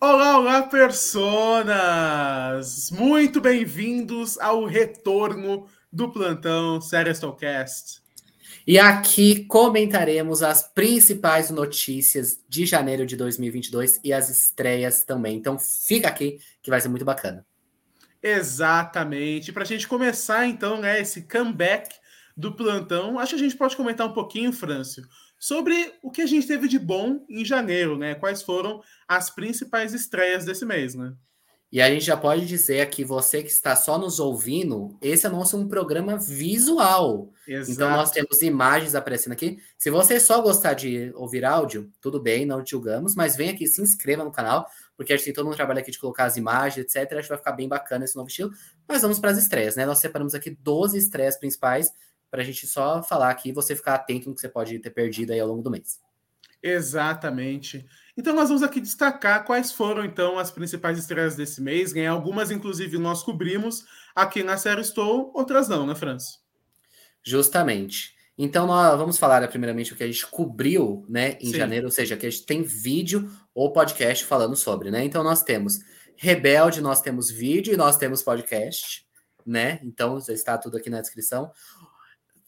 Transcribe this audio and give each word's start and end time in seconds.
Olá, 0.00 0.38
olá, 0.38 0.62
personas! 0.62 1.68
Muito 2.92 3.40
bem-vindos 3.40 4.38
ao 4.38 4.64
retorno 4.64 5.66
do 5.92 6.08
plantão 6.08 6.78
Cast. 7.36 8.00
E 8.64 8.78
aqui 8.78 9.44
comentaremos 9.46 10.40
as 10.40 10.62
principais 10.62 11.50
notícias 11.50 12.38
de 12.48 12.64
janeiro 12.64 13.04
de 13.04 13.16
2022 13.16 13.98
e 14.04 14.12
as 14.12 14.28
estreias 14.28 15.02
também. 15.02 15.36
Então 15.36 15.58
fica 15.58 16.06
aqui 16.06 16.38
que 16.62 16.70
vai 16.70 16.80
ser 16.80 16.88
muito 16.88 17.04
bacana. 17.04 17.44
Exatamente. 18.22 19.52
Para 19.52 19.64
a 19.64 19.66
gente 19.66 19.88
começar, 19.88 20.46
então, 20.46 20.80
né, 20.80 21.00
esse 21.00 21.22
comeback 21.22 21.92
do 22.36 22.54
plantão, 22.54 23.18
acho 23.18 23.30
que 23.34 23.40
a 23.40 23.44
gente 23.44 23.56
pode 23.56 23.74
comentar 23.76 24.06
um 24.06 24.12
pouquinho, 24.12 24.52
Frâncio, 24.52 25.02
sobre 25.38 25.94
o 26.02 26.10
que 26.10 26.22
a 26.22 26.26
gente 26.26 26.46
teve 26.46 26.68
de 26.68 26.78
bom 26.78 27.24
em 27.28 27.44
janeiro, 27.44 27.96
né? 27.96 28.14
Quais 28.14 28.42
foram 28.42 28.82
as 29.06 29.30
principais 29.30 29.94
estreias 29.94 30.44
desse 30.44 30.64
mês, 30.64 30.94
né? 30.94 31.14
E 31.70 31.82
a 31.82 31.90
gente 31.90 32.04
já 32.04 32.16
pode 32.16 32.46
dizer 32.46 32.80
aqui, 32.80 33.04
você 33.04 33.42
que 33.42 33.50
está 33.50 33.76
só 33.76 33.98
nos 33.98 34.18
ouvindo, 34.18 34.96
esse 35.02 35.26
é 35.26 35.28
nosso 35.28 35.54
um 35.58 35.68
programa 35.68 36.16
visual. 36.16 37.30
Exato. 37.46 37.70
Então 37.70 37.90
nós 37.90 38.10
temos 38.10 38.40
imagens 38.40 38.94
aparecendo 38.94 39.34
aqui. 39.34 39.58
Se 39.76 39.90
você 39.90 40.18
só 40.18 40.40
gostar 40.40 40.72
de 40.72 41.12
ouvir 41.14 41.44
áudio, 41.44 41.92
tudo 42.00 42.22
bem, 42.22 42.46
não 42.46 42.64
te 42.64 42.70
julgamos, 42.70 43.14
mas 43.14 43.36
vem 43.36 43.50
aqui, 43.50 43.66
se 43.66 43.82
inscreva 43.82 44.24
no 44.24 44.32
canal, 44.32 44.66
porque 44.96 45.12
a 45.12 45.16
gente 45.16 45.26
tem 45.26 45.34
todo 45.34 45.46
um 45.46 45.54
trabalho 45.54 45.80
aqui 45.80 45.90
de 45.90 45.98
colocar 45.98 46.24
as 46.24 46.38
imagens, 46.38 46.86
etc. 46.86 47.12
Acho 47.12 47.24
que 47.24 47.28
vai 47.28 47.38
ficar 47.38 47.52
bem 47.52 47.68
bacana 47.68 48.06
esse 48.06 48.16
novo 48.16 48.28
estilo. 48.28 48.50
Mas 48.88 49.02
vamos 49.02 49.18
para 49.18 49.30
as 49.30 49.36
estreias, 49.36 49.76
né? 49.76 49.84
Nós 49.84 49.98
separamos 49.98 50.34
aqui 50.34 50.50
12 50.50 50.96
estreias 50.96 51.36
principais 51.36 51.92
para 52.30 52.42
a 52.42 52.44
gente 52.44 52.66
só 52.66 53.02
falar 53.02 53.30
aqui 53.30 53.50
e 53.50 53.52
você 53.52 53.74
ficar 53.74 53.94
atento 53.94 54.28
no 54.28 54.34
que 54.34 54.40
você 54.40 54.48
pode 54.48 54.78
ter 54.78 54.90
perdido 54.90 55.32
aí 55.32 55.40
ao 55.40 55.48
longo 55.48 55.62
do 55.62 55.70
mês. 55.70 56.00
Exatamente. 56.62 57.86
Então 58.16 58.34
nós 58.34 58.48
vamos 58.48 58.62
aqui 58.62 58.80
destacar 58.80 59.44
quais 59.44 59.70
foram 59.70 60.04
então 60.04 60.38
as 60.38 60.50
principais 60.50 60.98
estreias 60.98 61.36
desse 61.36 61.60
mês. 61.60 61.92
Né? 61.92 62.06
Algumas, 62.06 62.50
inclusive, 62.50 62.98
nós 62.98 63.22
cobrimos 63.22 63.84
aqui 64.14 64.42
na 64.42 64.56
série 64.56 64.80
Estou, 64.80 65.30
outras 65.34 65.68
não, 65.68 65.86
né, 65.86 65.94
França? 65.94 66.38
Justamente. 67.22 68.16
Então 68.36 68.66
nós 68.66 68.96
vamos 68.96 69.18
falar 69.18 69.46
primeiramente 69.48 69.92
o 69.92 69.96
que 69.96 70.04
a 70.04 70.06
gente 70.06 70.26
cobriu, 70.26 71.04
né, 71.08 71.36
em 71.40 71.50
Sim. 71.50 71.56
janeiro, 71.56 71.86
ou 71.86 71.90
seja, 71.90 72.16
que 72.16 72.24
a 72.24 72.30
gente 72.30 72.46
tem 72.46 72.62
vídeo 72.62 73.30
ou 73.52 73.72
podcast 73.72 74.24
falando 74.24 74.54
sobre, 74.54 74.92
né? 74.92 75.04
Então 75.04 75.24
nós 75.24 75.42
temos 75.42 75.80
Rebelde, 76.16 76.80
nós 76.80 77.00
temos 77.00 77.30
vídeo 77.30 77.74
e 77.74 77.76
nós 77.76 77.96
temos 77.96 78.22
podcast, 78.22 79.04
né? 79.44 79.80
Então 79.82 80.20
já 80.20 80.32
está 80.32 80.56
tudo 80.56 80.76
aqui 80.76 80.88
na 80.88 81.00
descrição. 81.00 81.50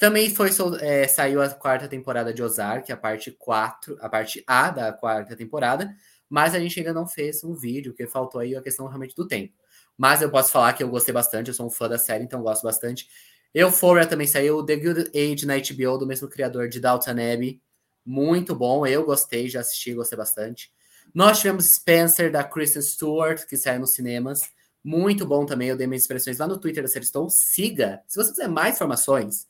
Também 0.01 0.35
foi 0.35 0.49
é, 0.81 1.07
saiu 1.07 1.43
a 1.43 1.51
quarta 1.51 1.87
temporada 1.87 2.33
de 2.33 2.43
Ozark, 2.43 2.91
a 2.91 2.97
parte 2.97 3.31
4, 3.33 3.99
a 4.01 4.09
parte 4.09 4.43
A 4.47 4.71
da 4.71 4.91
quarta 4.95 5.37
temporada, 5.37 5.95
mas 6.27 6.55
a 6.55 6.59
gente 6.59 6.81
ainda 6.81 6.95
não 6.95 7.07
fez 7.07 7.45
um 7.45 7.53
vídeo, 7.53 7.93
porque 7.93 8.07
faltou 8.07 8.41
aí 8.41 8.57
a 8.57 8.63
questão 8.63 8.87
realmente 8.87 9.15
do 9.15 9.29
tempo. 9.29 9.53
Mas 9.99 10.23
eu 10.23 10.31
posso 10.31 10.51
falar 10.51 10.73
que 10.73 10.83
eu 10.83 10.89
gostei 10.89 11.13
bastante, 11.13 11.49
eu 11.49 11.55
sou 11.55 11.67
um 11.67 11.71
fã 11.71 11.87
da 11.87 11.99
série, 11.99 12.25
então 12.25 12.43
gosto 12.43 12.63
bastante. 12.63 13.11
Euphoria 13.55 14.07
também 14.07 14.27
saiu, 14.27 14.65
The 14.65 14.77
Good 14.77 15.11
Age 15.15 15.45
na 15.45 15.57
HBO, 15.59 15.99
do 15.99 16.07
mesmo 16.07 16.29
criador 16.29 16.71
de 16.71 16.81
Downton 16.81 17.11
Abbey. 17.11 17.61
Muito 18.03 18.55
bom, 18.55 18.87
eu 18.87 19.05
gostei, 19.05 19.51
já 19.51 19.61
assisti, 19.61 19.93
gostei 19.93 20.17
bastante. 20.17 20.73
Nós 21.15 21.41
tivemos 21.41 21.75
Spencer, 21.75 22.33
da 22.33 22.43
Kristen 22.43 22.81
Stewart, 22.81 23.45
que 23.47 23.55
saiu 23.55 23.81
nos 23.81 23.93
cinemas. 23.93 24.41
Muito 24.83 25.27
bom 25.27 25.45
também, 25.45 25.69
eu 25.69 25.77
dei 25.77 25.87
minhas 25.87 26.05
expressões 26.05 26.39
lá 26.39 26.47
no 26.47 26.57
Twitter 26.57 26.83
da 26.83 26.89
Série 26.89 27.05
Siga, 27.29 28.01
se 28.09 28.17
você 28.17 28.31
quiser 28.31 28.49
mais 28.49 28.77
informações, 28.77 29.50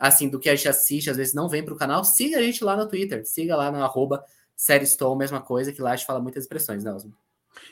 assim, 0.00 0.30
do 0.30 0.40
que 0.40 0.48
a 0.48 0.56
gente 0.56 0.68
assiste, 0.68 1.10
às 1.10 1.18
vezes 1.18 1.34
não 1.34 1.46
vem 1.46 1.62
para 1.62 1.74
o 1.74 1.76
canal, 1.76 2.02
siga 2.02 2.38
a 2.38 2.42
gente 2.42 2.64
lá 2.64 2.74
no 2.74 2.88
Twitter, 2.88 3.24
siga 3.26 3.54
lá 3.54 3.70
no 3.70 3.84
arroba 3.84 4.24
mesma 5.16 5.40
coisa, 5.40 5.72
que 5.72 5.80
lá 5.80 5.92
a 5.92 5.96
gente 5.96 6.06
fala 6.06 6.20
muitas 6.20 6.44
expressões, 6.44 6.84
né, 6.84 6.92
Osmo? 6.92 7.14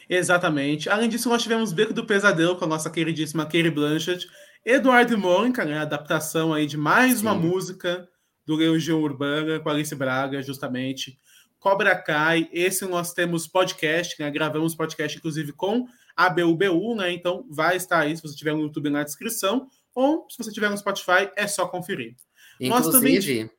Exatamente. 0.08 0.88
Além 0.88 1.08
disso, 1.08 1.28
nós 1.28 1.42
tivemos 1.42 1.72
Beco 1.72 1.92
do 1.92 2.06
Pesadelo 2.06 2.56
com 2.56 2.64
a 2.64 2.68
nossa 2.68 2.90
queridíssima 2.90 3.46
Kerry 3.46 3.70
Blanchett, 3.70 4.28
Eduardo 4.64 5.16
Mônica, 5.16 5.64
né, 5.64 5.78
adaptação 5.78 6.52
aí 6.52 6.66
de 6.66 6.76
mais 6.76 7.18
Sim. 7.18 7.22
uma 7.22 7.34
música 7.34 8.08
do 8.44 8.56
Legião 8.56 9.00
Urbana 9.00 9.60
com 9.60 9.68
Alice 9.68 9.94
Braga, 9.94 10.42
justamente. 10.42 11.18
Cobra 11.58 11.96
Kai, 11.96 12.48
esse 12.52 12.86
nós 12.86 13.12
temos 13.12 13.46
podcast, 13.46 14.20
né, 14.20 14.30
gravamos 14.30 14.74
podcast 14.74 15.18
inclusive 15.18 15.52
com 15.52 15.86
a 16.16 16.28
BUBU, 16.28 16.94
né, 16.96 17.12
então 17.12 17.46
vai 17.50 17.76
estar 17.76 18.00
aí 18.00 18.16
se 18.16 18.22
você 18.22 18.36
tiver 18.36 18.54
no 18.54 18.62
YouTube 18.62 18.90
na 18.90 19.02
descrição, 19.02 19.68
ou 19.94 20.26
se 20.30 20.38
você 20.38 20.52
tiver 20.52 20.70
no 20.70 20.78
Spotify, 20.78 21.30
é 21.36 21.46
só 21.46 21.66
conferir. 21.66 22.14
Inclusive, 22.60 23.38
também... 23.38 23.50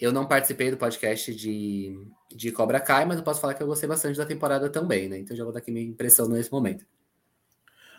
eu 0.00 0.12
não 0.12 0.26
participei 0.26 0.70
do 0.70 0.76
podcast 0.76 1.34
de, 1.34 1.96
de 2.34 2.52
Cobra 2.52 2.80
Kai, 2.80 3.04
mas 3.04 3.18
eu 3.18 3.22
posso 3.22 3.40
falar 3.40 3.54
que 3.54 3.62
eu 3.62 3.66
gostei 3.66 3.88
bastante 3.88 4.16
da 4.16 4.26
temporada 4.26 4.68
também, 4.68 5.08
né? 5.08 5.18
Então 5.18 5.36
já 5.36 5.44
vou 5.44 5.52
dar 5.52 5.60
aqui 5.60 5.70
minha 5.70 5.86
impressão 5.86 6.28
nesse 6.28 6.50
momento. 6.50 6.84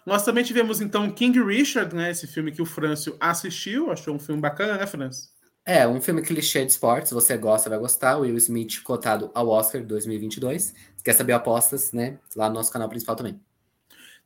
Nós 0.06 0.26
também 0.26 0.44
tivemos, 0.44 0.82
então, 0.82 1.10
King 1.10 1.42
Richard, 1.42 1.96
né? 1.96 2.12
Esse 2.12 2.28
filme 2.28 2.52
que 2.52 2.62
o 2.62 2.66
Franço 2.66 3.16
assistiu. 3.20 3.90
Achou 3.90 4.14
um 4.14 4.20
filme 4.20 4.42
bacana, 4.42 4.78
né, 4.78 4.86
Franço? 4.86 5.30
É, 5.66 5.88
um 5.88 6.02
filme 6.02 6.22
clichê 6.22 6.66
de 6.66 6.72
esportes. 6.72 7.14
Você 7.14 7.38
gosta, 7.38 7.70
vai 7.70 7.80
gostar. 7.80 8.18
Will 8.18 8.36
Smith 8.36 8.84
cotado 8.84 9.32
ao 9.34 9.48
Oscar 9.48 9.82
2022. 9.82 10.62
Se 10.64 11.04
quer 11.04 11.14
saber 11.14 11.32
apostas, 11.32 11.94
né? 11.94 12.20
Lá 12.36 12.50
no 12.50 12.56
nosso 12.56 12.72
canal 12.72 12.90
principal 12.90 13.16
também. 13.16 13.40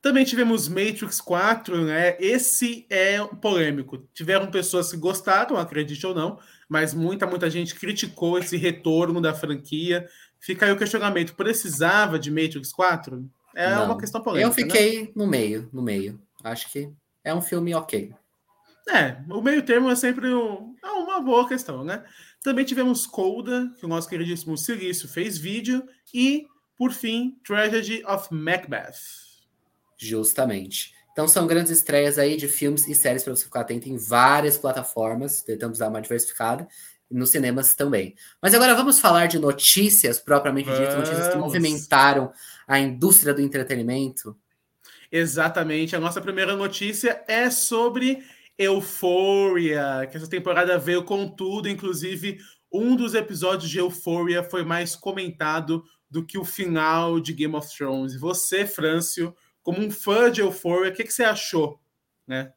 Também 0.07 0.23
tivemos 0.23 0.69
Matrix 0.69 1.19
4, 1.19 1.83
né? 1.83 2.15
Esse 2.17 2.85
é 2.89 3.21
polêmico. 3.41 3.97
Tiveram 4.13 4.49
pessoas 4.49 4.89
que 4.89 4.95
gostaram, 4.95 5.57
acredite 5.57 6.07
ou 6.07 6.15
não, 6.15 6.39
mas 6.69 6.93
muita, 6.93 7.27
muita 7.27 7.49
gente 7.49 7.75
criticou 7.75 8.39
esse 8.39 8.55
retorno 8.55 9.19
da 9.19 9.33
franquia. 9.33 10.07
Fica 10.39 10.65
aí 10.65 10.71
o 10.71 10.77
questionamento: 10.77 11.35
precisava 11.35 12.17
de 12.17 12.31
Matrix 12.31 12.71
4? 12.71 13.29
É 13.53 13.69
não. 13.69 13.83
uma 13.87 13.97
questão 13.97 14.21
polêmica. 14.21 14.47
Eu 14.47 14.53
fiquei 14.53 15.01
né? 15.01 15.09
no 15.13 15.27
meio, 15.27 15.69
no 15.73 15.81
meio. 15.81 16.17
Acho 16.41 16.71
que 16.71 16.89
é 17.21 17.35
um 17.35 17.41
filme 17.41 17.75
ok. 17.75 18.13
É, 18.87 19.17
o 19.29 19.41
meio 19.41 19.61
termo 19.61 19.89
é 19.89 19.95
sempre 19.97 20.33
um, 20.33 20.73
é 20.81 20.87
uma 20.87 21.19
boa 21.19 21.45
questão, 21.49 21.83
né? 21.83 22.05
Também 22.41 22.63
tivemos 22.63 23.05
Colda, 23.05 23.69
que 23.77 23.85
o 23.85 23.89
nosso 23.89 24.07
queridíssimo 24.07 24.57
Silício 24.57 25.09
fez 25.09 25.37
vídeo, 25.37 25.85
e, 26.13 26.47
por 26.77 26.93
fim, 26.93 27.37
Tragedy 27.43 28.05
of 28.05 28.33
Macbeth. 28.33 29.26
Justamente. 29.97 30.93
Então 31.11 31.27
são 31.27 31.47
grandes 31.47 31.71
estreias 31.71 32.19
aí 32.19 32.37
de 32.37 32.47
filmes 32.47 32.87
e 32.87 32.93
séries 32.93 33.23
para 33.23 33.35
você 33.35 33.45
ficar 33.45 33.61
atento 33.61 33.89
em 33.89 33.97
várias 33.97 34.57
plataformas. 34.57 35.41
Tentamos 35.41 35.79
dar 35.79 35.89
uma 35.89 36.01
diversificada. 36.01 36.67
Nos 37.09 37.31
cinemas 37.31 37.73
também. 37.73 38.15
Mas 38.41 38.53
agora 38.53 38.75
vamos 38.75 38.99
falar 38.99 39.27
de 39.27 39.39
notícias 39.39 40.19
propriamente 40.19 40.69
ditas, 40.69 40.93
notícias 40.93 41.29
que 41.29 41.37
movimentaram 41.37 42.33
a 42.67 42.79
indústria 42.79 43.33
do 43.33 43.41
entretenimento. 43.41 44.37
Exatamente. 45.09 45.95
A 45.95 46.01
nossa 46.01 46.19
primeira 46.19 46.53
notícia 46.53 47.23
é 47.25 47.49
sobre 47.49 48.21
Euphoria, 48.57 50.05
que 50.11 50.17
essa 50.17 50.29
temporada 50.29 50.77
veio 50.77 51.03
com 51.03 51.29
tudo, 51.29 51.69
inclusive 51.69 52.39
um 52.71 52.95
dos 52.95 53.13
episódios 53.13 53.69
de 53.69 53.79
Euphoria 53.79 54.43
foi 54.43 54.63
mais 54.63 54.95
comentado 54.95 55.83
do 56.09 56.25
que 56.25 56.37
o 56.37 56.45
final 56.45 57.19
de 57.19 57.33
Game 57.33 57.55
of 57.55 57.67
Thrones. 57.75 58.19
Você, 58.19 58.65
Frâncio, 58.65 59.33
como 59.67 59.81
um 59.81 59.91
fã 59.91 60.31
de 60.31 60.39
Euphoria, 60.39 60.93
o 60.93 60.95
que, 60.95 61.03
que 61.03 61.11
você 61.11 61.25
achou, 61.25 61.77
né? 62.25 62.53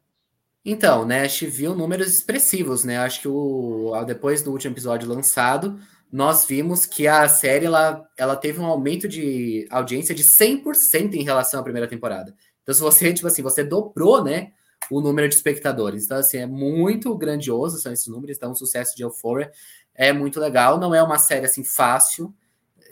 Então, 0.63 1.05
né, 1.05 1.23
a 1.23 1.27
gente 1.27 1.45
viu 1.45 1.75
números 1.75 2.07
expressivos, 2.07 2.85
né? 2.85 2.99
Acho 2.99 3.19
que 3.19 3.27
o, 3.27 3.91
depois 4.07 4.41
do 4.41 4.49
último 4.49 4.73
episódio 4.73 5.09
lançado, 5.09 5.77
nós 6.09 6.45
vimos 6.45 6.85
que 6.85 7.09
a 7.09 7.27
série 7.27 7.65
ela, 7.65 8.09
ela 8.17 8.37
teve 8.37 8.61
um 8.61 8.65
aumento 8.65 9.09
de 9.09 9.67
audiência 9.69 10.15
de 10.15 10.23
100% 10.23 11.15
em 11.15 11.23
relação 11.23 11.59
à 11.59 11.63
primeira 11.63 11.85
temporada. 11.85 12.33
Então, 12.63 12.73
se 12.73 12.79
você, 12.79 13.11
tipo 13.11 13.27
assim, 13.27 13.41
você 13.41 13.61
dobrou, 13.61 14.23
né, 14.23 14.53
o 14.89 15.01
número 15.01 15.27
de 15.27 15.35
espectadores. 15.35 16.05
Então, 16.05 16.15
assim, 16.15 16.37
é 16.37 16.47
muito 16.47 17.13
grandioso 17.17 17.77
são 17.77 17.91
esses 17.91 18.07
números. 18.07 18.37
Então, 18.37 18.53
o 18.53 18.55
sucesso 18.55 18.95
de 18.95 19.03
Euphoria 19.03 19.51
é 19.93 20.13
muito 20.13 20.39
legal. 20.39 20.79
Não 20.79 20.95
é 20.95 21.03
uma 21.03 21.19
série, 21.19 21.45
assim, 21.45 21.65
fácil 21.65 22.33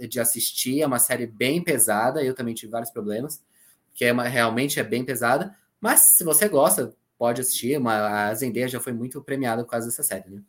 de 0.10 0.20
assistir. 0.20 0.82
É 0.82 0.88
uma 0.88 1.00
série 1.00 1.26
bem 1.26 1.64
pesada. 1.64 2.22
Eu 2.22 2.36
também 2.36 2.54
tive 2.54 2.70
vários 2.70 2.92
problemas 2.92 3.42
que 4.00 4.06
é 4.06 4.14
uma, 4.14 4.24
realmente 4.24 4.80
é 4.80 4.84
bem 4.84 5.04
pesada. 5.04 5.54
Mas 5.82 6.16
se 6.16 6.24
você 6.24 6.48
gosta, 6.48 6.96
pode 7.18 7.42
assistir. 7.42 7.78
Uma, 7.78 8.30
a 8.30 8.34
Zendaya 8.34 8.70
já 8.70 8.80
foi 8.80 8.94
muito 8.94 9.22
premiada 9.22 9.62
por 9.62 9.72
causa 9.72 9.88
dessa 9.88 10.02
série, 10.02 10.30
né? 10.30 10.42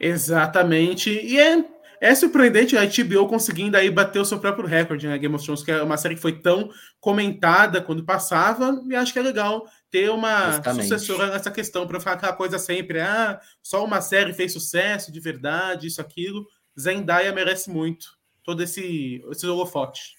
Exatamente. 0.00 1.10
E 1.10 1.38
é, 1.38 1.64
é 2.00 2.12
surpreendente 2.12 2.76
a 2.76 2.84
HBO 2.84 3.28
conseguindo 3.28 3.76
aí 3.76 3.88
bater 3.88 4.18
o 4.18 4.24
seu 4.24 4.40
próprio 4.40 4.66
recorde, 4.66 5.06
né? 5.06 5.16
Game 5.16 5.32
of 5.32 5.44
Thrones, 5.44 5.62
que 5.62 5.70
é 5.70 5.80
uma 5.80 5.96
série 5.96 6.16
que 6.16 6.20
foi 6.20 6.40
tão 6.40 6.68
comentada 6.98 7.80
quando 7.80 8.04
passava, 8.04 8.82
e 8.88 8.96
acho 8.96 9.12
que 9.12 9.20
é 9.20 9.22
legal 9.22 9.64
ter 9.88 10.10
uma 10.10 10.54
Justamente. 10.54 10.88
sucessora 10.88 11.28
nessa 11.28 11.52
questão, 11.52 11.86
para 11.86 12.00
ficar 12.00 12.14
aquela 12.14 12.32
coisa 12.32 12.58
sempre, 12.58 12.98
ah, 13.00 13.40
só 13.62 13.84
uma 13.84 14.00
série 14.00 14.32
fez 14.32 14.52
sucesso 14.52 15.12
de 15.12 15.20
verdade, 15.20 15.86
isso, 15.86 16.00
aquilo. 16.00 16.44
Zendaya 16.76 17.32
merece 17.32 17.70
muito 17.70 18.08
todo 18.42 18.60
esse, 18.60 19.22
esse 19.30 19.46
holofote. 19.46 20.16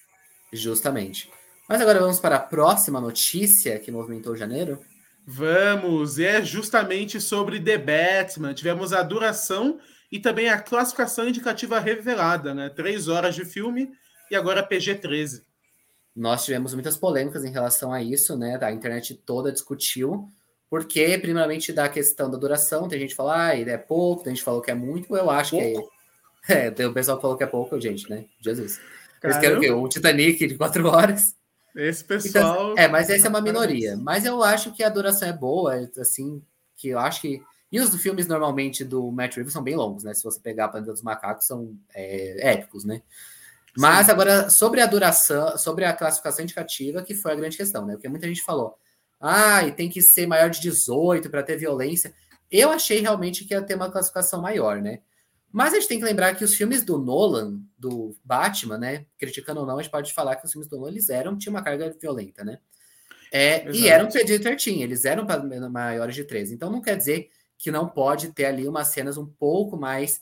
Justamente. 0.53 1.29
Mas 1.71 1.79
agora 1.79 2.01
vamos 2.01 2.19
para 2.19 2.35
a 2.35 2.39
próxima 2.39 2.99
notícia 2.99 3.79
que 3.79 3.93
movimentou 3.93 4.35
janeiro. 4.35 4.81
Vamos, 5.25 6.19
é 6.19 6.43
justamente 6.43 7.21
sobre 7.21 7.61
The 7.61 7.77
Batman. 7.77 8.53
Tivemos 8.53 8.91
a 8.91 9.01
duração 9.01 9.79
e 10.11 10.19
também 10.19 10.49
a 10.49 10.59
classificação 10.59 11.29
indicativa 11.29 11.79
revelada, 11.79 12.53
né? 12.53 12.67
Três 12.67 13.07
horas 13.07 13.35
de 13.35 13.45
filme 13.45 13.89
e 14.29 14.35
agora 14.35 14.67
PG-13. 14.67 15.43
nós 16.13 16.43
tivemos 16.43 16.73
muitas 16.73 16.97
polêmicas 16.97 17.45
em 17.45 17.53
relação 17.53 17.93
a 17.93 18.03
isso, 18.03 18.37
né? 18.37 18.59
A 18.61 18.73
internet 18.73 19.15
toda 19.25 19.49
discutiu, 19.49 20.27
porque, 20.69 21.17
primeiramente, 21.19 21.71
da 21.71 21.87
questão 21.87 22.29
da 22.29 22.37
duração, 22.37 22.89
tem 22.89 22.99
gente 22.99 23.11
que 23.11 23.15
fala, 23.15 23.45
ah, 23.45 23.55
ele 23.55 23.71
é 23.71 23.77
pouco, 23.77 24.25
tem 24.25 24.31
gente 24.31 24.41
que 24.41 24.45
falou 24.45 24.61
que 24.61 24.71
é 24.71 24.75
muito, 24.75 25.15
eu 25.15 25.29
acho 25.29 25.51
pouco. 25.51 25.89
que 26.45 26.51
é. 26.51 26.67
É, 26.67 26.71
tem 26.71 26.85
o 26.85 26.93
pessoal 26.93 27.15
que 27.15 27.21
falou 27.21 27.37
que 27.37 27.45
é 27.45 27.47
pouco, 27.47 27.79
gente, 27.79 28.09
né? 28.09 28.25
Jesus. 28.41 28.77
Eles 29.23 29.37
querem 29.37 29.57
o 29.57 29.61
quê? 29.61 29.71
O 29.71 29.87
Titanic 29.87 30.47
de 30.47 30.57
quatro 30.57 30.85
horas. 30.89 31.39
Esse 31.75 32.03
então, 32.03 32.17
pessoal. 32.17 32.71
Então, 32.71 32.83
é, 32.83 32.87
mas 32.87 33.09
essa 33.09 33.27
é 33.27 33.29
uma 33.29 33.41
minoria. 33.41 33.97
Mas 33.97 34.25
eu 34.25 34.43
acho 34.43 34.73
que 34.73 34.83
a 34.83 34.89
duração 34.89 35.27
é 35.27 35.33
boa, 35.33 35.89
assim, 35.99 36.41
que 36.75 36.89
eu 36.89 36.99
acho 36.99 37.21
que. 37.21 37.41
E 37.71 37.79
os 37.79 37.95
filmes 38.01 38.27
normalmente 38.27 38.83
do 38.83 39.09
Matt 39.11 39.35
Reeves 39.35 39.53
são 39.53 39.63
bem 39.63 39.75
longos, 39.75 40.03
né? 40.03 40.13
Se 40.13 40.23
você 40.23 40.39
pegar 40.39 40.65
a 40.65 40.67
Planeta 40.67 40.91
dos 40.91 41.01
Macacos, 41.01 41.47
são 41.47 41.73
é, 41.95 42.51
épicos, 42.53 42.83
né? 42.83 43.01
Mas 43.77 44.07
Sim. 44.07 44.11
agora, 44.11 44.49
sobre 44.49 44.81
a 44.81 44.85
duração, 44.85 45.57
sobre 45.57 45.85
a 45.85 45.93
classificação 45.93 46.43
indicativa, 46.43 47.01
que 47.01 47.15
foi 47.15 47.31
a 47.31 47.35
grande 47.35 47.55
questão, 47.55 47.85
né? 47.85 47.93
Porque 47.93 48.09
muita 48.09 48.27
gente 48.27 48.43
falou, 48.43 48.77
ah, 49.19 49.63
e 49.63 49.71
tem 49.71 49.89
que 49.89 50.01
ser 50.01 50.27
maior 50.27 50.49
de 50.49 50.59
18 50.59 51.29
para 51.29 51.43
ter 51.43 51.55
violência. 51.55 52.13
Eu 52.51 52.69
achei 52.71 52.99
realmente 52.99 53.45
que 53.45 53.53
ia 53.53 53.61
ter 53.61 53.75
uma 53.75 53.89
classificação 53.89 54.41
maior, 54.41 54.81
né? 54.81 54.99
Mas 55.51 55.73
a 55.73 55.79
gente 55.79 55.87
tem 55.87 55.99
que 55.99 56.05
lembrar 56.05 56.35
que 56.35 56.43
os 56.43 56.55
filmes 56.55 56.83
do 56.83 56.97
Nolan, 56.97 57.59
do 57.77 58.15
Batman, 58.23 58.77
né? 58.77 59.05
Criticando 59.17 59.59
ou 59.59 59.65
não, 59.65 59.77
a 59.77 59.81
gente 59.81 59.91
pode 59.91 60.13
falar 60.13 60.35
que 60.35 60.45
os 60.45 60.51
filmes 60.51 60.69
do 60.69 60.77
Nolan 60.77 60.91
eles 60.91 61.09
eram, 61.09 61.37
tinha 61.37 61.51
uma 61.51 61.61
carga 61.61 61.93
violenta, 61.99 62.43
né? 62.43 62.59
É, 63.31 63.69
e 63.71 63.87
eram 63.87 64.09
PG-13, 64.09 64.81
eles 64.81 65.05
eram 65.05 65.25
para 65.25 65.41
maiores 65.69 66.15
de 66.15 66.25
13. 66.25 66.53
Então 66.53 66.69
não 66.69 66.81
quer 66.81 66.97
dizer 66.97 67.29
que 67.57 67.71
não 67.71 67.87
pode 67.87 68.33
ter 68.33 68.45
ali 68.45 68.67
umas 68.67 68.87
cenas 68.87 69.17
um 69.17 69.25
pouco 69.25 69.77
mais. 69.77 70.19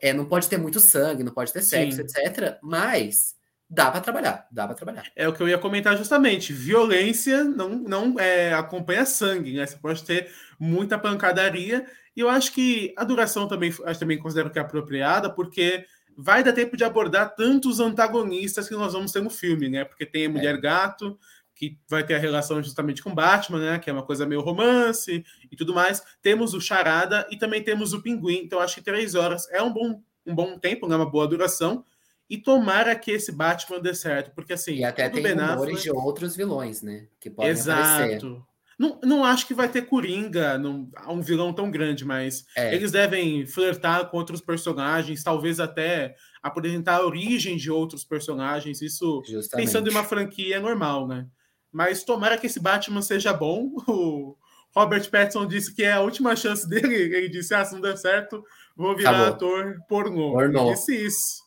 É, 0.00 0.12
não 0.12 0.24
pode 0.24 0.48
ter 0.48 0.56
muito 0.56 0.78
sangue, 0.78 1.24
não 1.24 1.32
pode 1.32 1.52
ter 1.52 1.62
sexo, 1.62 1.96
Sim. 1.96 2.02
etc. 2.02 2.58
Mas 2.62 3.34
dá 3.68 3.90
para 3.90 4.00
trabalhar, 4.00 4.46
dá 4.52 4.66
para 4.66 4.76
trabalhar. 4.76 5.04
É 5.16 5.26
o 5.26 5.32
que 5.32 5.42
eu 5.42 5.48
ia 5.48 5.58
comentar 5.58 5.96
justamente. 5.96 6.52
Violência 6.52 7.42
não, 7.42 7.70
não 7.70 8.20
é, 8.20 8.52
acompanha 8.52 9.04
sangue, 9.04 9.54
né? 9.54 9.66
Você 9.66 9.76
pode 9.76 10.04
ter 10.04 10.30
muita 10.58 10.98
pancadaria 10.98 11.86
e 12.16 12.20
eu 12.20 12.28
acho 12.28 12.52
que 12.52 12.94
a 12.96 13.04
duração 13.04 13.48
também, 13.48 13.74
acho 13.84 14.00
também 14.00 14.18
considero 14.18 14.50
que 14.50 14.58
é 14.58 14.62
apropriada, 14.62 15.28
porque 15.28 15.84
vai 16.16 16.44
dar 16.44 16.52
tempo 16.52 16.76
de 16.76 16.84
abordar 16.84 17.34
tantos 17.34 17.80
antagonistas 17.80 18.68
que 18.68 18.74
nós 18.74 18.92
vamos 18.92 19.12
ter 19.12 19.22
no 19.22 19.30
filme, 19.30 19.68
né? 19.68 19.84
Porque 19.84 20.06
tem 20.06 20.26
a 20.26 20.30
Mulher 20.30 20.54
é. 20.54 20.60
Gato, 20.60 21.18
que 21.54 21.78
vai 21.88 22.04
ter 22.04 22.14
a 22.14 22.18
relação 22.18 22.62
justamente 22.62 23.02
com 23.02 23.14
Batman, 23.14 23.58
né? 23.58 23.78
Que 23.78 23.90
é 23.90 23.92
uma 23.92 24.04
coisa 24.04 24.26
meio 24.26 24.40
romance 24.40 25.24
e 25.50 25.56
tudo 25.56 25.74
mais. 25.74 26.02
Temos 26.22 26.54
o 26.54 26.60
Charada 26.60 27.26
e 27.30 27.36
também 27.36 27.62
temos 27.62 27.92
o 27.92 28.00
Pinguim. 28.00 28.40
Então, 28.44 28.60
acho 28.60 28.76
que 28.76 28.82
três 28.82 29.14
horas 29.14 29.48
é 29.50 29.62
um 29.62 29.72
bom, 29.72 30.00
um 30.24 30.34
bom 30.34 30.58
tempo, 30.58 30.86
né? 30.86 30.96
Uma 30.96 31.10
boa 31.10 31.26
duração. 31.26 31.84
E 32.30 32.38
tomara 32.38 32.96
que 32.96 33.10
esse 33.10 33.30
Batman 33.30 33.80
dê 33.80 33.94
certo, 33.94 34.32
porque 34.34 34.54
assim. 34.54 34.76
E 34.76 34.84
até 34.84 35.08
tem 35.08 35.22
ben 35.22 35.34
rumores 35.34 35.82
de 35.82 35.90
outros 35.90 36.34
vilões, 36.34 36.80
né? 36.80 37.06
Que 37.20 37.28
podem 37.28 37.50
Exato. 37.50 37.80
aparecer. 37.82 38.53
Não, 38.78 38.98
não 39.04 39.24
acho 39.24 39.46
que 39.46 39.54
vai 39.54 39.68
ter 39.68 39.82
Coringa, 39.82 40.58
não, 40.58 40.88
um 41.08 41.20
vilão 41.20 41.52
tão 41.52 41.70
grande, 41.70 42.04
mas 42.04 42.44
é. 42.56 42.74
eles 42.74 42.90
devem 42.90 43.46
flertar 43.46 44.08
com 44.10 44.16
outros 44.16 44.40
personagens, 44.40 45.22
talvez 45.22 45.60
até 45.60 46.14
apresentar 46.42 46.96
a 46.96 47.06
origem 47.06 47.56
de 47.56 47.70
outros 47.70 48.04
personagens. 48.04 48.82
Isso, 48.82 49.22
Justamente. 49.26 49.66
pensando 49.66 49.88
em 49.88 49.92
uma 49.92 50.04
franquia, 50.04 50.56
é 50.56 50.60
normal, 50.60 51.06
né? 51.06 51.26
Mas 51.72 52.04
tomara 52.04 52.38
que 52.38 52.46
esse 52.46 52.60
Batman 52.60 53.02
seja 53.02 53.32
bom. 53.32 53.70
O 54.76 54.80
Robert 54.80 55.08
Pattinson 55.08 55.46
disse 55.46 55.72
que 55.72 55.84
é 55.84 55.92
a 55.92 56.00
última 56.00 56.34
chance 56.34 56.68
dele. 56.68 56.94
Ele 57.14 57.28
disse: 57.28 57.54
ah, 57.54 57.64
se 57.64 57.74
não 57.74 57.80
der 57.80 57.96
certo, 57.96 58.42
vou 58.76 58.96
virar 58.96 59.10
Acabou. 59.10 59.34
ator 59.34 59.76
pornô. 59.88 60.32
pornô. 60.32 60.64
Ele 60.64 60.74
disse 60.74 60.96
isso. 60.96 61.44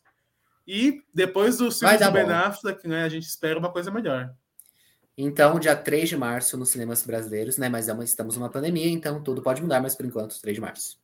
E 0.66 1.02
depois 1.14 1.58
do 1.58 1.70
filme 1.70 1.98
do 1.98 2.12
Ben 2.12 2.30
Affleck, 2.32 2.88
né, 2.88 3.04
a 3.04 3.10
gente 3.10 3.26
espera 3.26 3.60
uma 3.60 3.72
coisa 3.72 3.92
melhor. 3.92 4.34
Então, 5.18 5.60
dia 5.60 5.76
3 5.76 6.10
de 6.10 6.16
março 6.16 6.56
nos 6.58 6.70
cinemas 6.70 7.04
brasileiros, 7.04 7.58
né? 7.58 7.68
Mas 7.68 7.90
é 7.90 7.94
uma, 7.94 8.04
estamos 8.04 8.38
numa 8.38 8.50
pandemia, 8.50 8.88
então 8.88 9.22
tudo 9.24 9.42
pode 9.42 9.62
mudar, 9.62 9.82
mas 9.82 9.96
por 9.96 10.06
enquanto, 10.06 10.40
3 10.40 10.56
de 10.56 10.62
março. 10.62 11.00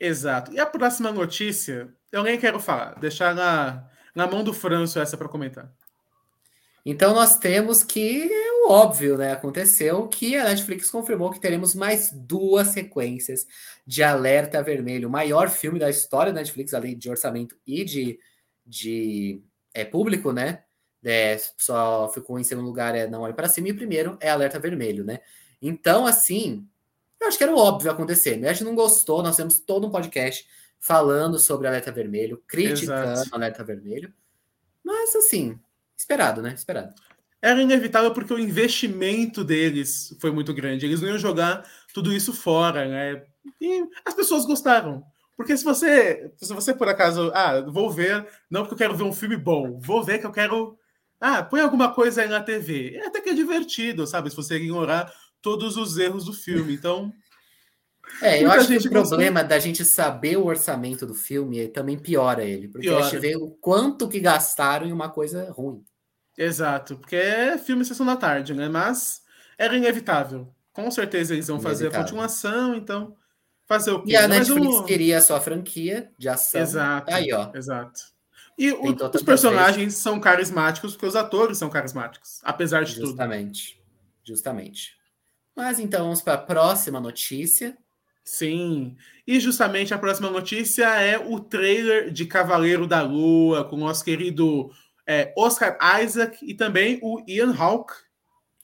Exato. 0.00 0.52
E 0.52 0.58
a 0.58 0.64
próxima 0.64 1.12
notícia, 1.12 1.92
eu 2.10 2.22
nem 2.22 2.38
quero 2.38 2.58
falar, 2.58 2.98
deixar 2.98 3.34
na, 3.34 3.86
na 4.14 4.26
mão 4.26 4.42
do 4.42 4.54
Franço 4.54 4.98
essa 4.98 5.16
para 5.16 5.28
comentar. 5.28 5.70
Então, 6.86 7.14
nós 7.14 7.38
temos 7.38 7.82
que, 7.82 8.30
o 8.64 8.70
óbvio, 8.70 9.16
né? 9.18 9.32
Aconteceu 9.32 10.08
que 10.08 10.36
a 10.36 10.44
Netflix 10.44 10.90
confirmou 10.90 11.30
que 11.30 11.40
teremos 11.40 11.74
mais 11.74 12.10
duas 12.10 12.68
sequências 12.68 13.46
de 13.86 14.02
Alerta 14.02 14.62
Vermelho, 14.62 15.08
o 15.08 15.12
maior 15.12 15.50
filme 15.50 15.78
da 15.78 15.90
história 15.90 16.32
da 16.32 16.40
Netflix, 16.40 16.72
além 16.72 16.96
de 16.96 17.10
orçamento 17.10 17.56
e 17.66 17.84
de, 17.84 18.18
de 18.66 19.42
é, 19.74 19.84
público, 19.84 20.32
né? 20.32 20.63
É, 21.04 21.38
só 21.58 22.10
ficou 22.12 22.38
em 22.38 22.44
segundo 22.44 22.66
lugar 22.66 22.94
é 22.94 23.06
Não 23.06 23.22
Olhe 23.22 23.34
para 23.34 23.48
Cima, 23.48 23.68
e 23.68 23.72
o 23.72 23.76
primeiro 23.76 24.16
é 24.20 24.30
Alerta 24.30 24.58
Vermelho, 24.58 25.04
né? 25.04 25.20
Então, 25.60 26.06
assim, 26.06 26.66
eu 27.20 27.28
acho 27.28 27.38
que 27.38 27.44
era 27.44 27.54
óbvio 27.54 27.90
acontecer. 27.90 28.44
A 28.44 28.52
gente 28.52 28.64
não 28.64 28.74
gostou, 28.74 29.22
nós 29.22 29.36
temos 29.36 29.58
todo 29.58 29.86
um 29.86 29.90
podcast 29.90 30.46
falando 30.78 31.38
sobre 31.38 31.66
Alerta 31.66 31.90
Vermelho, 31.90 32.42
criticando 32.46 33.12
Exato. 33.12 33.34
Alerta 33.34 33.64
Vermelho. 33.64 34.12
Mas, 34.82 35.14
assim, 35.16 35.58
esperado, 35.96 36.42
né? 36.42 36.52
Esperado. 36.52 36.94
Era 37.40 37.60
inevitável 37.60 38.12
porque 38.12 38.32
o 38.32 38.38
investimento 38.38 39.44
deles 39.44 40.16
foi 40.20 40.30
muito 40.30 40.52
grande. 40.52 40.84
Eles 40.84 41.00
não 41.00 41.08
iam 41.08 41.18
jogar 41.18 41.66
tudo 41.92 42.12
isso 42.12 42.32
fora, 42.32 42.86
né? 42.86 43.22
E 43.60 43.86
as 44.04 44.14
pessoas 44.14 44.44
gostaram. 44.44 45.04
Porque 45.36 45.56
se 45.56 45.64
você, 45.64 46.30
se 46.36 46.54
você 46.54 46.74
por 46.74 46.88
acaso, 46.88 47.30
ah, 47.34 47.60
vou 47.60 47.90
ver, 47.90 48.26
não 48.48 48.62
porque 48.62 48.74
eu 48.74 48.78
quero 48.78 48.96
ver 48.96 49.04
um 49.04 49.12
filme 49.12 49.36
bom, 49.36 49.78
vou 49.80 50.02
ver 50.02 50.18
que 50.18 50.26
eu 50.26 50.32
quero 50.32 50.78
ah, 51.20 51.42
põe 51.42 51.60
alguma 51.60 51.92
coisa 51.92 52.22
aí 52.22 52.28
na 52.28 52.42
TV. 52.42 52.96
É 52.96 53.06
até 53.06 53.20
que 53.20 53.30
é 53.30 53.34
divertido, 53.34 54.06
sabe? 54.06 54.30
Se 54.30 54.36
você 54.36 54.56
ignorar 54.56 55.12
todos 55.40 55.76
os 55.76 55.98
erros 55.98 56.24
do 56.24 56.32
filme. 56.32 56.74
Então. 56.74 57.12
É, 58.20 58.42
eu 58.42 58.50
acho 58.50 58.68
que 58.68 58.88
o 58.88 58.90
problema 58.90 59.42
da 59.42 59.58
gente 59.58 59.84
saber 59.84 60.36
o 60.36 60.46
orçamento 60.46 61.06
do 61.06 61.14
filme 61.14 61.68
também 61.68 61.98
piora 61.98 62.44
ele, 62.44 62.68
porque 62.68 62.86
piora. 62.86 63.04
a 63.04 63.08
gente 63.08 63.20
vê 63.20 63.36
o 63.36 63.50
quanto 63.50 64.08
que 64.08 64.20
gastaram 64.20 64.86
em 64.86 64.92
uma 64.92 65.08
coisa 65.08 65.50
ruim. 65.50 65.82
Exato, 66.36 66.96
porque 66.96 67.16
é 67.16 67.56
filme 67.56 67.84
Sessão 67.84 68.04
da 68.04 68.16
Tarde, 68.16 68.52
né? 68.54 68.68
Mas 68.68 69.22
era 69.56 69.76
inevitável. 69.76 70.52
Com 70.72 70.90
certeza 70.90 71.32
eles 71.32 71.46
vão 71.46 71.60
fazer 71.60 71.88
a 71.88 71.90
continuação, 71.90 72.74
então 72.74 73.16
fazer 73.66 73.92
o 73.92 74.02
quê? 74.02 74.12
E 74.12 74.16
a 74.16 74.28
Netflix 74.28 74.74
o... 74.74 74.84
queria 74.84 75.18
a 75.18 75.22
sua 75.22 75.40
franquia 75.40 76.10
de 76.18 76.28
ação. 76.28 76.60
Exato. 76.60 77.12
Aí, 77.12 77.32
ó. 77.32 77.50
Exato. 77.54 78.00
E 78.56 78.70
o, 78.72 78.94
os 79.14 79.22
personagens 79.22 79.94
são 79.94 80.20
carismáticos 80.20 80.92
porque 80.92 81.06
os 81.06 81.16
atores 81.16 81.58
são 81.58 81.68
carismáticos, 81.68 82.40
apesar 82.42 82.84
de 82.84 82.94
Justamente. 82.94 83.00
tudo. 83.00 83.08
Justamente. 83.10 83.84
Justamente. 84.24 85.04
Mas 85.56 85.78
então 85.78 86.04
vamos 86.04 86.22
para 86.22 86.34
a 86.34 86.38
próxima 86.38 87.00
notícia. 87.00 87.76
Sim. 88.24 88.96
E 89.26 89.38
justamente 89.38 89.92
a 89.92 89.98
próxima 89.98 90.30
notícia 90.30 90.86
é 91.00 91.18
o 91.18 91.38
trailer 91.38 92.10
de 92.10 92.26
Cavaleiro 92.26 92.86
da 92.86 93.02
Lua, 93.02 93.64
com 93.64 93.76
o 93.76 93.80
nosso 93.80 94.04
querido 94.04 94.70
é, 95.06 95.32
Oscar 95.36 95.78
Isaac 96.02 96.38
e 96.42 96.54
também 96.54 96.98
o 97.02 97.22
Ian 97.28 97.54
Hawke. 97.54 97.94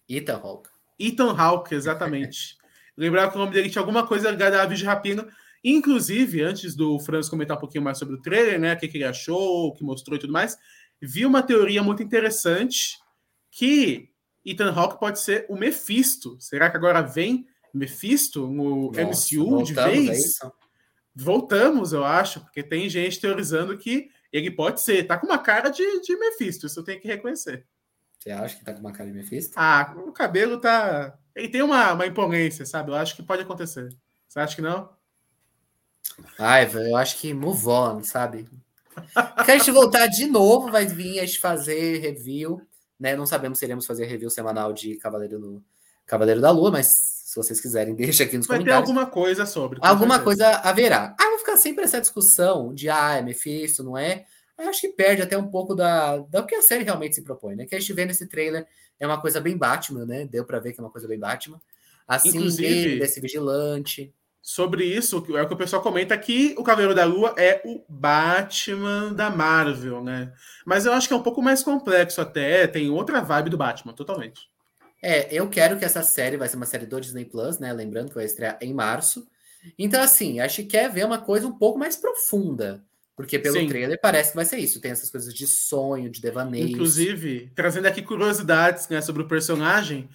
Ethan 0.09 0.41
Hawke. 0.43 0.71
Ethan 0.99 1.35
Hawke, 1.37 1.75
exatamente. 1.75 2.59
Lembrar 2.97 3.31
que 3.31 3.37
o 3.37 3.39
nome 3.39 3.53
dele 3.53 3.71
tinha 3.71 3.81
alguma 3.81 4.07
coisa 4.07 4.31
ligada 4.31 4.59
à 4.59 4.63
Aves 4.63 4.79
de 4.79 4.85
Rapina, 4.85 5.27
Inclusive, 5.63 6.43
antes 6.43 6.75
do 6.75 6.99
Franz 6.99 7.29
comentar 7.29 7.57
um 7.57 7.61
pouquinho 7.61 7.85
mais 7.85 7.99
sobre 7.99 8.15
o 8.15 8.23
trailer, 8.23 8.59
né? 8.59 8.75
O 8.75 8.79
que, 8.79 8.87
ele 8.87 9.05
achou, 9.05 9.69
o 9.69 9.75
que 9.75 9.85
mostrou 9.85 10.17
e 10.17 10.21
tudo 10.21 10.33
mais, 10.33 10.57
vi 11.01 11.27
uma 11.27 11.43
teoria 11.43 11.83
muito 11.83 12.03
interessante 12.03 12.99
que 13.51 14.11
Ethan 14.45 14.73
Hawke 14.73 14.99
pode 14.99 15.21
ser 15.21 15.47
o 15.49 15.57
Mephisto. 15.57 16.37
Será 16.41 16.71
que 16.71 16.77
agora 16.77 17.03
vem 17.03 17.47
Mephisto 17.75 18.47
no 18.47 18.91
Nossa, 18.91 19.37
MCU 19.37 19.63
de 19.63 19.75
vez? 19.75 20.39
Voltamos, 21.15 21.93
eu 21.93 22.05
acho, 22.05 22.41
porque 22.41 22.63
tem 22.63 22.89
gente 22.89 23.21
teorizando 23.21 23.77
que 23.77 24.09
ele 24.33 24.51
pode 24.51 24.81
ser. 24.81 25.07
Tá 25.07 25.19
com 25.19 25.27
uma 25.27 25.39
cara 25.39 25.69
de, 25.69 26.01
de 26.01 26.17
Mephisto, 26.17 26.67
isso 26.67 26.81
eu 26.81 26.85
tenho 26.85 27.01
que 27.01 27.09
reconhecer. 27.09 27.67
Você 28.19 28.31
acha 28.31 28.57
que 28.57 28.65
tá 28.65 28.73
com 28.73 28.81
uma 28.81 28.93
cara 28.93 29.11
de 29.11 29.17
Mephisto? 29.17 29.55
Ah, 29.57 29.95
o 29.97 30.13
cabelo 30.13 30.59
tá. 30.59 31.19
Ele 31.35 31.49
tem 31.49 31.63
uma, 31.63 31.93
uma 31.93 32.07
imponência, 32.07 32.65
sabe? 32.67 32.91
Eu 32.91 32.95
acho 32.95 33.17
que 33.17 33.23
pode 33.23 33.43
acontecer. 33.43 33.89
Você 34.29 34.39
acha 34.39 34.57
que 34.57 34.63
não? 34.63 34.91
Ai, 36.39 36.69
eu 36.75 36.97
acho 36.97 37.19
que 37.19 37.33
move 37.33 37.67
on, 37.69 38.03
sabe? 38.03 38.49
Se 39.45 39.51
a 39.51 39.59
gente 39.59 39.71
voltar 39.71 40.07
de 40.07 40.27
novo, 40.27 40.71
vai 40.71 40.87
vir 40.87 41.21
a 41.21 41.27
gente 41.27 41.39
fazer 41.39 41.99
review, 42.01 42.61
né? 42.99 43.17
Não 43.17 43.27
sabemos 43.27 43.59
se 43.59 43.65
iremos 43.65 43.87
fazer 43.87 44.07
review 44.07 44.31
semanal 44.31 44.73
de 44.73 44.97
Cavaleiro, 44.97 45.39
no... 45.39 45.65
Cavaleiro 46.07 46.41
da 46.41 46.51
Lua, 46.51 46.71
mas 46.71 46.89
se 46.89 47.37
vocês 47.37 47.61
quiserem, 47.61 47.95
deixa 47.97 48.25
aqui 48.25 48.37
nos 48.37 48.47
vai 48.47 48.59
comentários. 48.59 48.89
Vai 48.89 48.95
ter 48.95 49.01
alguma 49.01 49.11
coisa 49.11 49.47
sobre. 49.47 49.79
Alguma 49.81 50.17
certeza. 50.17 50.25
coisa 50.25 50.49
haverá. 50.69 51.15
Ah, 51.19 51.29
vai 51.31 51.39
ficar 51.39 51.57
sempre 51.57 51.85
essa 51.85 52.01
discussão 52.01 52.75
de 52.75 52.89
ah, 52.89 53.17
é 53.17 53.23
Mephisto, 53.23 53.83
não 53.83 53.97
é? 53.97 54.25
Eu 54.59 54.69
acho 54.69 54.81
que 54.83 54.89
perde 54.89 55.23
até 55.23 55.39
um 55.39 55.49
pouco 55.49 55.75
da, 55.75 56.19
da 56.19 56.43
que 56.43 56.55
a 56.55 56.61
série 56.61 56.85
realmente 56.85 57.15
se 57.15 57.23
propõe, 57.23 57.55
né? 57.55 57.65
Que 57.65 57.75
a 57.75 57.81
gente 57.81 57.93
vê 57.95 58.05
nesse 58.05 58.27
trailer 58.27 58.67
é 58.99 59.07
uma 59.07 59.21
coisa 59.21 59.41
bem 59.41 59.57
Batman, 59.57 60.05
né? 60.05 60.27
Deu 60.27 60.45
para 60.45 60.59
ver 60.59 60.73
que 60.73 60.81
é 60.81 60.83
uma 60.83 60.91
coisa 60.91 61.09
bem 61.09 61.19
Batman. 61.19 61.61
Assim, 62.07 62.29
Inclusive, 62.29 62.99
desse 62.99 63.21
vigilante. 63.21 64.13
Sobre 64.43 64.85
isso, 64.85 65.25
é 65.37 65.43
o 65.43 65.47
que 65.47 65.55
o 65.55 65.57
pessoal 65.57 65.83
comenta 65.83 66.17
que 66.17 66.55
o 66.57 66.65
Cavaleiro 66.65 66.95
da 66.95 67.05
Lua 67.05 67.35
é 67.37 67.61
o 67.65 67.85
Batman 67.89 69.13
da 69.13 69.31
Marvel, 69.31 70.03
né? 70.03 70.33
Mas 70.65 70.87
eu 70.87 70.93
acho 70.93 71.07
que 71.07 71.15
é 71.15 71.17
um 71.17 71.23
pouco 71.23 71.43
mais 71.43 71.63
complexo 71.63 72.21
até, 72.21 72.67
tem 72.67 72.91
outra 72.91 73.21
vibe 73.21 73.51
do 73.51 73.59
Batman, 73.59 73.93
totalmente. 73.93 74.49
É, 75.03 75.33
eu 75.35 75.49
quero 75.49 75.79
que 75.79 75.85
essa 75.85 76.03
série 76.03 76.37
vai 76.37 76.49
ser 76.49 76.57
uma 76.57 76.67
série 76.67 76.87
do 76.87 77.01
Disney 77.01 77.25
Plus, 77.25 77.59
né? 77.59 77.73
Lembrando 77.73 78.09
que 78.09 78.15
vai 78.15 78.25
estrear 78.25 78.59
em 78.61 78.75
março. 78.75 79.27
Então, 79.79 80.03
assim, 80.03 80.41
acho 80.41 80.57
que 80.57 80.69
quer 80.69 80.91
ver 80.91 81.05
uma 81.05 81.19
coisa 81.19 81.47
um 81.47 81.57
pouco 81.57 81.79
mais 81.79 81.97
profunda. 81.97 82.83
Porque 83.17 83.39
pelo 83.39 83.59
Sim. 83.59 83.69
trailer 83.69 83.99
parece 84.01 84.31
que 84.31 84.37
vai 84.37 84.47
ser 84.47 84.57
isso. 84.57 84.81
Tem 84.81 84.91
essas 84.91 85.11
coisas 85.11 85.35
de 85.35 85.47
sonho, 85.47 86.09
de 86.09 86.23
devaneio. 86.23 86.69
Inclusive, 86.69 87.53
trazendo 87.55 87.87
aqui 87.87 88.01
curiosidades 88.01 88.89
né, 88.89 89.03
sobre 89.03 89.23
o 89.23 89.29
personagem, 89.29 90.09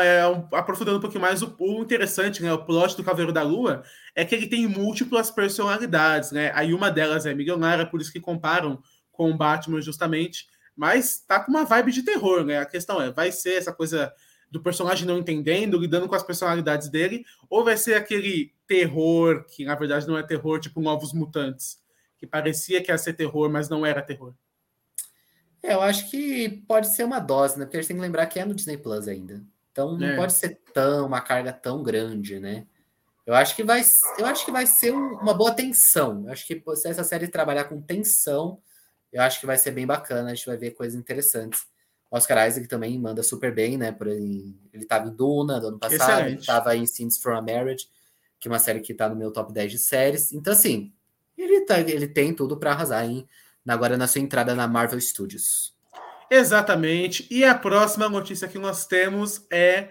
é, 0.00 0.22
aprofundando 0.52 0.98
um 0.98 1.00
pouquinho 1.00 1.22
mais 1.22 1.42
o, 1.42 1.54
o, 1.58 1.82
interessante, 1.82 2.42
né, 2.42 2.52
o 2.52 2.64
plot 2.64 2.96
do 2.96 3.04
Cavaleiro 3.04 3.32
da 3.32 3.42
Lua, 3.42 3.82
é 4.14 4.24
que 4.24 4.34
ele 4.34 4.46
tem 4.46 4.66
múltiplas 4.66 5.30
personalidades, 5.30 6.32
né? 6.32 6.50
Aí 6.54 6.74
uma 6.74 6.90
delas 6.90 7.26
é 7.26 7.34
milionária, 7.34 7.86
por 7.86 8.00
isso 8.00 8.12
que 8.12 8.20
comparam 8.20 8.82
com 9.12 9.30
o 9.30 9.36
Batman 9.36 9.80
justamente, 9.80 10.46
mas 10.76 11.20
tá 11.26 11.40
com 11.40 11.50
uma 11.50 11.64
vibe 11.64 11.92
de 11.92 12.02
terror, 12.02 12.44
né? 12.44 12.58
A 12.58 12.66
questão 12.66 13.00
é, 13.00 13.10
vai 13.10 13.30
ser 13.30 13.54
essa 13.54 13.72
coisa 13.72 14.12
do 14.50 14.62
personagem 14.62 15.06
não 15.06 15.18
entendendo, 15.18 15.78
lidando 15.78 16.08
com 16.08 16.14
as 16.14 16.22
personalidades 16.22 16.88
dele, 16.88 17.24
ou 17.48 17.64
vai 17.64 17.76
ser 17.76 17.94
aquele 17.94 18.52
terror 18.66 19.44
que 19.44 19.64
na 19.64 19.74
verdade 19.74 20.08
não 20.08 20.18
é 20.18 20.22
terror, 20.22 20.58
tipo 20.58 20.80
Novos 20.80 21.12
Mutantes, 21.12 21.78
que 22.18 22.26
parecia 22.26 22.82
que 22.82 22.90
ia 22.90 22.98
ser 22.98 23.12
terror, 23.12 23.48
mas 23.48 23.68
não 23.68 23.86
era 23.86 24.02
terror. 24.02 24.34
É, 25.62 25.74
eu 25.74 25.82
acho 25.82 26.10
que 26.10 26.48
pode 26.66 26.88
ser 26.88 27.04
uma 27.04 27.20
dose, 27.20 27.58
né? 27.58 27.64
Porque 27.64 27.76
a 27.76 27.80
gente 27.80 27.88
tem 27.88 27.96
que 27.96 28.02
lembrar 28.02 28.26
que 28.26 28.38
é 28.38 28.44
no 28.44 28.54
Disney 28.54 28.78
Plus 28.78 29.06
ainda. 29.06 29.42
Então 29.72 29.96
não 29.96 30.06
é. 30.06 30.16
pode 30.16 30.32
ser 30.32 30.60
tão 30.72 31.06
uma 31.06 31.20
carga 31.20 31.52
tão 31.52 31.82
grande, 31.82 32.38
né? 32.38 32.66
Eu 33.26 33.34
acho 33.34 33.54
que 33.54 33.62
vai, 33.62 33.82
eu 34.18 34.26
acho 34.26 34.44
que 34.44 34.50
vai 34.50 34.66
ser 34.66 34.92
um, 34.92 35.14
uma 35.18 35.34
boa 35.34 35.52
tensão. 35.52 36.24
Eu 36.26 36.32
acho 36.32 36.46
que 36.46 36.60
se 36.74 36.88
essa 36.88 37.04
série 37.04 37.28
trabalhar 37.28 37.64
com 37.64 37.80
tensão, 37.80 38.60
eu 39.12 39.22
acho 39.22 39.38
que 39.38 39.46
vai 39.46 39.56
ser 39.56 39.70
bem 39.70 39.86
bacana. 39.86 40.30
A 40.30 40.34
gente 40.34 40.46
vai 40.46 40.56
ver 40.56 40.72
coisas 40.72 40.98
interessantes. 40.98 41.64
Oscar 42.10 42.48
Isaac 42.48 42.66
também 42.66 42.98
manda 42.98 43.22
super 43.22 43.54
bem, 43.54 43.78
né? 43.78 43.92
Por 43.92 44.08
ele, 44.08 44.58
ele 44.72 44.84
tava 44.84 45.08
em 45.08 45.14
Duna 45.14 45.60
do 45.60 45.68
ano 45.68 45.78
passado, 45.78 46.26
ele 46.26 46.44
tava 46.44 46.74
em 46.74 46.84
Scenes 46.84 47.18
from 47.18 47.36
a 47.36 47.42
Marriage, 47.42 47.88
que 48.40 48.48
é 48.48 48.50
uma 48.50 48.58
série 48.58 48.80
que 48.80 48.92
tá 48.92 49.08
no 49.08 49.14
meu 49.14 49.30
top 49.30 49.52
10 49.52 49.70
de 49.70 49.78
séries. 49.78 50.32
Então, 50.32 50.52
assim, 50.52 50.92
ele, 51.38 51.60
tá, 51.60 51.78
ele 51.78 52.08
tem 52.08 52.34
tudo 52.34 52.56
para 52.56 52.72
arrasar 52.72 53.04
hein? 53.04 53.28
agora 53.68 53.96
na 53.96 54.08
sua 54.08 54.20
entrada 54.20 54.56
na 54.56 54.66
Marvel 54.66 55.00
Studios. 55.00 55.72
Exatamente. 56.30 57.26
E 57.30 57.44
a 57.44 57.54
próxima 57.54 58.08
notícia 58.08 58.48
que 58.48 58.58
nós 58.58 58.86
temos 58.86 59.44
é 59.50 59.90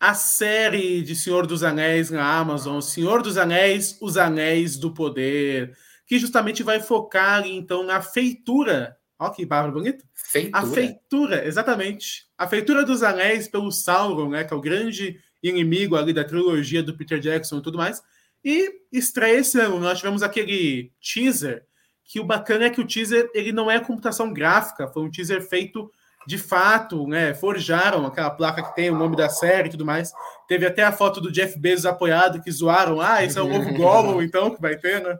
a 0.00 0.14
série 0.14 1.02
de 1.02 1.14
Senhor 1.14 1.46
dos 1.46 1.62
Anéis 1.62 2.10
na 2.10 2.38
Amazon, 2.38 2.80
Senhor 2.80 3.22
dos 3.22 3.36
Anéis, 3.36 3.98
Os 4.00 4.16
Anéis 4.16 4.76
do 4.76 4.92
Poder, 4.92 5.76
que 6.06 6.18
justamente 6.18 6.62
vai 6.62 6.80
focar 6.80 7.46
então 7.46 7.82
na 7.82 8.00
feitura 8.02 8.96
Olha 9.18 9.32
que 9.32 9.46
palavra 9.46 9.72
bonita. 9.72 10.04
Feitura. 10.12 10.58
A 10.58 10.66
feitura, 10.66 11.46
exatamente. 11.46 12.26
A 12.36 12.48
feitura 12.48 12.84
dos 12.84 13.02
anéis 13.02 13.46
pelo 13.46 13.70
Sauron, 13.70 14.30
né? 14.30 14.44
Que 14.44 14.52
é 14.52 14.56
o 14.56 14.60
grande 14.60 15.18
inimigo 15.42 15.96
ali 15.96 16.12
da 16.12 16.24
trilogia 16.24 16.82
do 16.82 16.96
Peter 16.96 17.18
Jackson 17.20 17.58
e 17.58 17.62
tudo 17.62 17.78
mais. 17.78 18.02
E 18.44 18.70
estreia 18.92 19.38
esse 19.38 19.58
ano. 19.58 19.78
Nós 19.78 19.98
tivemos 19.98 20.22
aquele 20.22 20.92
teaser, 21.00 21.64
que 22.04 22.20
o 22.20 22.24
bacana 22.24 22.66
é 22.66 22.70
que 22.70 22.80
o 22.80 22.86
teaser 22.86 23.30
ele 23.34 23.52
não 23.52 23.70
é 23.70 23.80
computação 23.80 24.32
gráfica, 24.32 24.88
foi 24.88 25.02
um 25.02 25.10
teaser 25.10 25.42
feito 25.42 25.90
de 26.26 26.38
fato, 26.38 27.06
né? 27.06 27.34
Forjaram 27.34 28.06
aquela 28.06 28.30
placa 28.30 28.62
que 28.62 28.74
tem 28.74 28.90
o 28.90 28.96
nome 28.96 29.16
da 29.16 29.28
série 29.28 29.68
e 29.68 29.70
tudo 29.70 29.84
mais. 29.84 30.12
Teve 30.48 30.66
até 30.66 30.82
a 30.82 30.92
foto 30.92 31.20
do 31.20 31.30
Jeff 31.30 31.58
Bezos 31.58 31.84
apoiado 31.84 32.40
que 32.40 32.50
zoaram. 32.50 33.00
Ah, 33.00 33.22
esse 33.22 33.38
é 33.38 33.42
o 33.42 33.48
novo 33.48 33.72
Gollum, 33.76 34.22
então, 34.22 34.54
que 34.54 34.60
vai 34.60 34.76
ter, 34.76 35.02
né? 35.02 35.18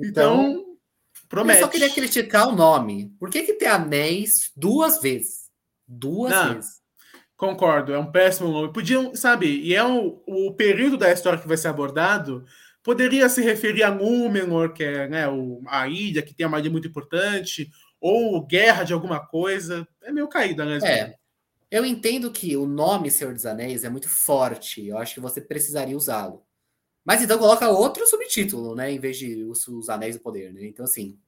Então, 0.00 0.50
então 0.50 0.68
Promete. 1.28 1.60
Eu 1.60 1.66
só 1.66 1.70
queria 1.70 1.90
criticar 1.90 2.48
o 2.48 2.56
nome. 2.56 3.12
Por 3.20 3.28
que, 3.28 3.42
que 3.42 3.52
tem 3.52 3.68
anéis 3.68 4.50
duas 4.56 5.00
vezes? 5.00 5.50
Duas 5.86 6.32
Não, 6.32 6.54
vezes. 6.54 6.78
Concordo, 7.36 7.92
é 7.92 7.98
um 7.98 8.10
péssimo 8.10 8.50
nome. 8.50 8.72
Podiam, 8.72 9.14
sabe, 9.14 9.46
e 9.46 9.74
é 9.74 9.84
o, 9.84 10.22
o 10.26 10.54
período 10.54 10.96
da 10.96 11.12
história 11.12 11.38
que 11.38 11.46
vai 11.46 11.56
ser 11.56 11.68
abordado, 11.68 12.44
poderia 12.82 13.28
se 13.28 13.42
referir 13.42 13.82
a 13.82 13.90
Númenor, 13.90 14.72
que 14.72 14.84
é 14.84 15.08
né, 15.08 15.28
o, 15.28 15.62
a 15.66 15.88
ilha 15.88 16.22
que 16.22 16.34
tem 16.34 16.46
uma 16.46 16.58
ilha 16.58 16.70
muito 16.70 16.88
importante, 16.88 17.70
ou 18.00 18.44
guerra 18.46 18.84
de 18.84 18.92
alguma 18.92 19.24
coisa. 19.24 19.86
É 20.02 20.12
meio 20.12 20.28
caída, 20.28 20.64
né? 20.64 20.78
É. 20.82 21.14
Eu 21.70 21.84
entendo 21.84 22.30
que 22.30 22.56
o 22.56 22.66
nome 22.66 23.10
Senhor 23.10 23.34
dos 23.34 23.44
Anéis 23.44 23.84
é 23.84 23.90
muito 23.90 24.08
forte. 24.08 24.86
Eu 24.86 24.96
acho 24.96 25.14
que 25.14 25.20
você 25.20 25.40
precisaria 25.40 25.96
usá-lo. 25.96 26.42
Mas 27.04 27.22
então 27.22 27.38
coloca 27.38 27.68
outro 27.68 28.06
subtítulo, 28.06 28.74
né? 28.74 28.90
Em 28.90 28.98
vez 28.98 29.18
de 29.18 29.44
os, 29.44 29.66
os 29.68 29.88
Anéis 29.88 30.16
do 30.16 30.22
Poder, 30.22 30.52
né? 30.52 30.66
Então, 30.66 30.84
assim, 30.84 31.18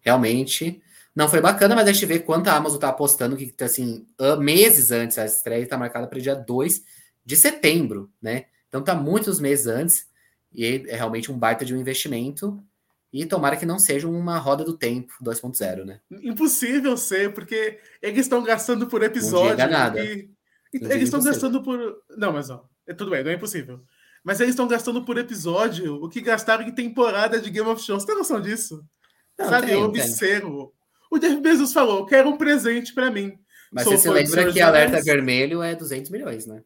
realmente 0.00 0.82
não 1.14 1.28
foi 1.28 1.40
bacana, 1.40 1.74
mas 1.74 1.86
a 1.88 1.92
gente 1.92 2.06
vê 2.06 2.18
quanto 2.18 2.48
a 2.48 2.56
Amazon 2.56 2.78
tá 2.78 2.88
apostando 2.88 3.36
que, 3.36 3.54
assim, 3.62 4.06
meses 4.38 4.90
antes 4.90 5.18
a 5.18 5.26
estreia 5.26 5.62
está 5.62 5.76
marcada 5.76 6.06
para 6.06 6.20
dia 6.20 6.34
2 6.34 6.82
de 7.24 7.36
setembro, 7.36 8.10
né? 8.20 8.46
Então 8.68 8.82
tá 8.82 8.94
muitos 8.94 9.38
meses 9.38 9.66
antes 9.66 10.06
e 10.54 10.84
é 10.88 10.96
realmente 10.96 11.30
um 11.30 11.38
baita 11.38 11.64
de 11.64 11.74
um 11.74 11.80
investimento. 11.80 12.62
E 13.12 13.26
tomara 13.26 13.56
que 13.56 13.66
não 13.66 13.78
seja 13.78 14.08
uma 14.08 14.38
roda 14.38 14.64
do 14.64 14.76
tempo 14.76 15.12
2.0, 15.22 15.84
né? 15.84 16.00
Impossível 16.22 16.96
ser, 16.96 17.34
porque 17.34 17.78
eles 18.00 18.20
estão 18.20 18.42
gastando 18.42 18.86
por 18.86 19.02
episódio. 19.02 19.66
Um 19.66 19.98
e... 19.98 20.30
Eles 20.72 21.04
estão 21.04 21.22
gastando 21.22 21.62
por. 21.62 21.78
Não, 22.16 22.32
mas 22.32 22.48
ó, 22.48 22.66
é 22.86 22.94
tudo 22.94 23.10
bem, 23.10 23.22
não 23.22 23.30
é 23.30 23.34
impossível. 23.34 23.82
Mas 24.24 24.40
eles 24.40 24.52
estão 24.52 24.66
gastando 24.68 25.04
por 25.04 25.18
episódio 25.18 25.96
o 25.96 26.08
que 26.08 26.20
gastaram 26.20 26.66
em 26.66 26.72
temporada 26.72 27.40
de 27.40 27.50
Game 27.50 27.68
of 27.68 27.84
Thrones. 27.84 28.04
Tem 28.04 28.16
noção 28.16 28.40
disso? 28.40 28.82
Não, 29.38 29.48
Sabe, 29.48 29.66
tem, 29.66 29.74
eu 29.74 29.82
observo. 29.82 30.72
O 31.10 31.18
Jeff 31.18 31.38
Bezos 31.40 31.72
falou: 31.72 32.06
quero 32.06 32.30
um 32.30 32.38
presente 32.38 32.94
para 32.94 33.10
mim. 33.10 33.38
Mas 33.70 33.84
Sou 33.84 33.92
você 33.92 34.02
se 34.02 34.10
lembra 34.10 34.52
que 34.52 34.60
Alerta 34.60 35.02
Vermelho 35.02 35.62
é 35.62 35.74
200 35.74 36.10
milhões, 36.10 36.46
né? 36.46 36.62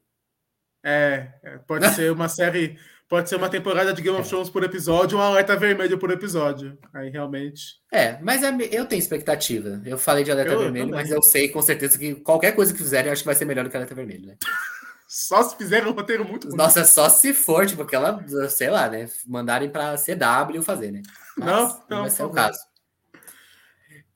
É, 0.85 1.29
é 1.43 1.59
pode 1.59 1.89
ser 1.95 2.13
uma 2.13 2.29
série, 2.29 2.79
pode 3.09 3.29
ser 3.29 3.37
uma 3.37 3.49
temporada 3.49 3.93
de 3.93 4.03
Game 4.03 4.17
of 4.17 4.27
é. 4.27 4.29
Thrones 4.29 4.51
por 4.51 4.65
episódio 4.65 5.19
ou 5.19 5.25
um 5.25 5.27
Alerta 5.27 5.57
Vermelho 5.57 5.99
por 5.99 6.11
episódio. 6.11 6.79
Aí 6.93 7.11
realmente. 7.11 7.81
É, 7.93 8.19
mas 8.23 8.43
é, 8.43 8.51
eu 8.71 8.87
tenho 8.87 8.99
expectativa. 8.99 9.81
Eu 9.85 9.99
falei 9.99 10.25
de 10.25 10.31
Alerta 10.31 10.53
eu, 10.53 10.61
Vermelho, 10.61 10.91
mas 10.91 11.11
eu 11.11 11.23
sei 11.23 11.49
com 11.49 11.63
certeza 11.63 11.99
que 11.99 12.15
qualquer 12.17 12.53
coisa 12.53 12.73
que 12.73 12.79
fizerem, 12.79 13.07
eu 13.07 13.13
acho 13.13 13.23
que 13.23 13.27
vai 13.27 13.35
ser 13.35 13.45
melhor 13.45 13.65
do 13.65 13.71
que 13.71 13.77
Alerta 13.77 13.95
Vermelho, 13.95 14.27
né? 14.27 14.37
Só 15.09 15.43
se 15.45 15.57
fizerem 15.57 15.89
um 15.89 15.93
roteiro 15.93 16.25
muito 16.25 16.49
bonito. 16.49 16.59
Nossa, 16.59 16.85
só 16.85 17.09
se 17.09 17.33
for, 17.33 17.65
tipo, 17.65 17.83
aquela, 17.83 18.21
sei 18.49 18.69
lá, 18.69 18.89
né? 18.89 19.09
Mandarem 19.25 19.71
pra 19.71 19.95
CW 19.95 20.63
fazer, 20.63 20.91
né? 20.91 21.01
Mas 21.39 21.47
não, 21.47 21.69
não, 21.69 21.85
não 21.89 22.01
vai 22.01 22.11
ser 22.11 22.25
o 22.25 22.31
caso. 22.31 22.59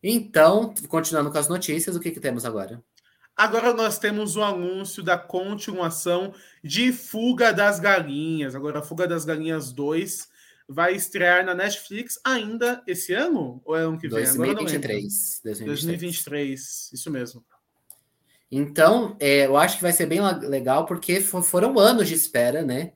Então, 0.02 0.74
continuando 0.88 1.30
com 1.30 1.38
as 1.38 1.48
notícias, 1.48 1.94
o 1.94 2.00
que, 2.00 2.10
que 2.10 2.18
temos 2.18 2.44
agora? 2.44 2.82
Agora 3.36 3.72
nós 3.72 3.98
temos 3.98 4.36
o 4.36 4.42
anúncio 4.42 5.02
da 5.02 5.16
continuação 5.16 6.34
de 6.62 6.92
Fuga 6.92 7.52
das 7.52 7.80
Galinhas. 7.80 8.54
Agora, 8.54 8.82
Fuga 8.82 9.06
das 9.06 9.24
Galinhas 9.24 9.72
2 9.72 10.28
vai 10.68 10.94
estrear 10.94 11.44
na 11.44 11.54
Netflix 11.54 12.20
ainda 12.24 12.82
esse 12.86 13.12
ano? 13.12 13.60
Ou 13.64 13.76
é 13.76 13.80
ano 13.82 13.98
que 13.98 14.08
vem? 14.08 14.22
2023. 14.24 15.40
2023. 15.42 15.64
2023, 15.64 16.90
isso 16.92 17.10
mesmo. 17.10 17.44
Então, 18.50 19.16
é, 19.20 19.46
eu 19.46 19.56
acho 19.56 19.76
que 19.76 19.82
vai 19.82 19.92
ser 19.92 20.06
bem 20.06 20.20
legal, 20.42 20.84
porque 20.84 21.20
foram 21.20 21.78
anos 21.78 22.08
de 22.08 22.14
espera, 22.14 22.62
né? 22.62 22.92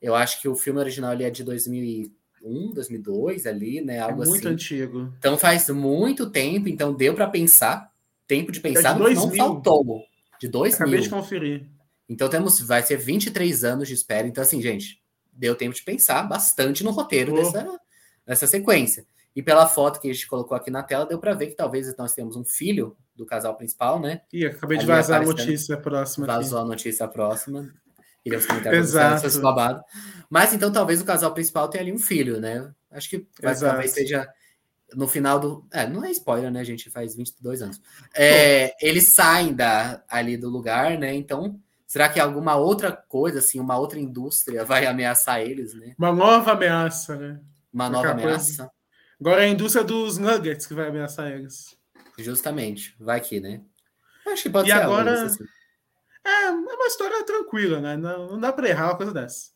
Eu 0.00 0.14
acho 0.14 0.40
que 0.40 0.48
o 0.48 0.54
filme 0.54 0.78
original 0.78 1.10
ali 1.10 1.24
é 1.24 1.30
de 1.30 1.42
2001, 1.42 2.72
2002, 2.72 3.46
ali, 3.46 3.80
né? 3.80 4.00
Algo 4.00 4.22
é 4.22 4.26
muito 4.26 4.46
assim. 4.46 4.54
antigo. 4.54 5.12
Então 5.18 5.38
faz 5.38 5.68
muito 5.70 6.30
tempo, 6.30 6.68
então 6.68 6.94
deu 6.94 7.14
para 7.14 7.26
pensar. 7.26 7.90
Tempo 8.28 8.52
de 8.52 8.60
pensar, 8.60 9.00
é 9.00 9.08
de 9.08 9.14
não 9.14 9.34
faltou. 9.34 10.04
De 10.38 10.46
2000. 10.46 10.76
Acabei 10.76 11.00
de 11.00 11.08
conferir. 11.08 11.66
Então 12.08 12.28
temos, 12.28 12.60
vai 12.60 12.82
ser 12.82 12.96
23 12.96 13.64
anos 13.64 13.88
de 13.88 13.94
espera. 13.94 14.28
Então, 14.28 14.42
assim, 14.42 14.62
gente, 14.62 15.02
deu 15.32 15.56
tempo 15.56 15.74
de 15.74 15.82
pensar 15.82 16.22
bastante 16.22 16.84
no 16.84 16.90
roteiro 16.90 17.32
oh. 17.32 17.36
dessa, 17.36 17.80
dessa 18.26 18.46
sequência. 18.46 19.06
E 19.34 19.42
pela 19.42 19.66
foto 19.66 20.00
que 20.00 20.10
a 20.10 20.12
gente 20.12 20.26
colocou 20.26 20.56
aqui 20.56 20.70
na 20.70 20.82
tela, 20.82 21.06
deu 21.06 21.18
para 21.18 21.32
ver 21.34 21.46
que 21.46 21.54
talvez 21.54 21.94
nós 21.96 22.12
temos 22.12 22.36
um 22.36 22.44
filho 22.44 22.96
do 23.16 23.24
casal 23.24 23.56
principal, 23.56 24.00
né? 24.00 24.22
Ih, 24.32 24.46
acabei 24.46 24.78
de 24.78 24.86
vazar 24.86 25.22
a 25.22 25.24
notícia 25.24 25.76
próxima. 25.76 26.26
Vazou 26.26 26.58
aqui. 26.58 26.66
a 26.66 26.68
notícia 26.68 27.08
próxima. 27.08 27.72
Exato. 28.74 29.40
babado. 29.40 29.82
Mas 30.28 30.52
então 30.52 30.70
talvez 30.70 31.00
o 31.00 31.04
casal 31.04 31.32
principal 31.32 31.68
tenha 31.68 31.82
ali 31.82 31.92
um 31.92 31.98
filho, 31.98 32.40
né? 32.40 32.70
Acho 32.90 33.08
que 33.08 33.26
vai, 33.40 33.58
talvez 33.58 33.92
seja 33.92 34.28
no 34.94 35.06
final 35.06 35.38
do. 35.38 35.66
É, 35.72 35.86
não 35.86 36.04
é 36.04 36.10
spoiler, 36.10 36.50
né, 36.50 36.64
gente? 36.64 36.90
Faz 36.90 37.14
22 37.14 37.62
anos. 37.62 37.80
É, 38.14 38.74
eles 38.80 39.12
saem 39.12 39.54
da, 39.54 40.02
ali 40.08 40.36
do 40.36 40.48
lugar, 40.48 40.98
né? 40.98 41.14
Então, 41.14 41.60
será 41.86 42.08
que 42.08 42.20
alguma 42.20 42.56
outra 42.56 42.92
coisa, 42.92 43.38
assim, 43.38 43.60
uma 43.60 43.78
outra 43.78 43.98
indústria 43.98 44.64
vai 44.64 44.86
ameaçar 44.86 45.40
eles, 45.40 45.74
né? 45.74 45.94
Uma 45.98 46.12
nova 46.12 46.52
ameaça, 46.52 47.16
né? 47.16 47.40
Uma 47.72 47.88
nova 47.90 48.10
ameaça. 48.10 48.56
Coisa... 48.56 48.72
Agora 49.20 49.42
é 49.42 49.46
a 49.46 49.50
indústria 49.50 49.84
dos 49.84 50.16
nuggets 50.18 50.66
que 50.66 50.74
vai 50.74 50.88
ameaçar 50.88 51.30
eles. 51.30 51.76
Justamente, 52.18 52.94
vai 52.98 53.20
que, 53.20 53.40
né? 53.40 53.62
Acho 54.26 54.44
que 54.44 54.50
pode 54.50 54.68
e 54.68 54.72
ser 54.72 54.80
agora... 54.80 55.24
Assim. 55.24 55.44
É, 56.24 56.44
é 56.46 56.50
uma 56.50 56.86
história 56.86 57.24
tranquila, 57.24 57.80
né? 57.80 57.96
Não, 57.96 58.28
não 58.28 58.40
dá 58.40 58.52
para 58.52 58.68
errar 58.68 58.86
uma 58.86 58.96
coisa 58.96 59.12
dessa. 59.12 59.50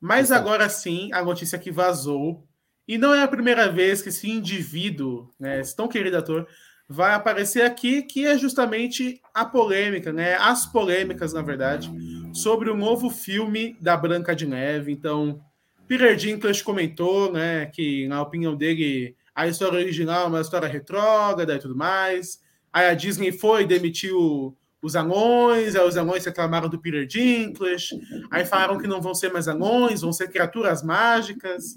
Mas 0.00 0.32
agora 0.32 0.68
sim, 0.68 1.12
a 1.12 1.22
notícia 1.22 1.58
que 1.58 1.70
vazou, 1.70 2.46
e 2.86 2.98
não 2.98 3.14
é 3.14 3.22
a 3.22 3.28
primeira 3.28 3.70
vez 3.70 4.02
que 4.02 4.08
esse 4.08 4.30
indivíduo, 4.30 5.30
né, 5.38 5.60
esse 5.60 5.74
tão 5.74 5.88
querido 5.88 6.16
ator, 6.16 6.46
vai 6.88 7.14
aparecer 7.14 7.62
aqui, 7.62 8.02
que 8.02 8.26
é 8.26 8.36
justamente 8.36 9.20
a 9.32 9.44
polêmica, 9.44 10.12
né? 10.12 10.34
As 10.34 10.66
polêmicas, 10.66 11.32
na 11.32 11.40
verdade, 11.40 11.90
sobre 12.34 12.70
o 12.70 12.76
novo 12.76 13.08
filme 13.08 13.76
da 13.80 13.96
Branca 13.96 14.36
de 14.36 14.46
Neve. 14.46 14.92
Então, 14.92 15.40
Peter 15.88 16.14
Dinklage 16.16 16.62
comentou, 16.62 17.32
né, 17.32 17.66
que 17.66 18.06
na 18.08 18.20
opinião 18.20 18.54
dele 18.54 19.16
a 19.34 19.46
história 19.46 19.78
original 19.78 20.24
é 20.24 20.28
uma 20.28 20.40
história 20.40 20.68
retrógrada 20.68 21.54
e 21.54 21.58
tudo 21.58 21.76
mais. 21.76 22.40
Aí 22.72 22.86
a 22.86 22.94
Disney 22.94 23.32
foi 23.32 23.66
demitiu 23.66 24.56
os 24.82 24.96
anões, 24.96 25.76
aí 25.76 25.86
os 25.86 25.96
anões 25.96 26.24
reclamaram 26.24 26.68
do 26.68 26.78
Peter 26.78 27.06
Dinklage, 27.06 28.00
aí 28.30 28.44
falaram 28.44 28.78
que 28.78 28.88
não 28.88 29.00
vão 29.00 29.14
ser 29.14 29.32
mais 29.32 29.46
anões, 29.46 30.00
vão 30.00 30.12
ser 30.12 30.28
criaturas 30.28 30.82
mágicas. 30.82 31.76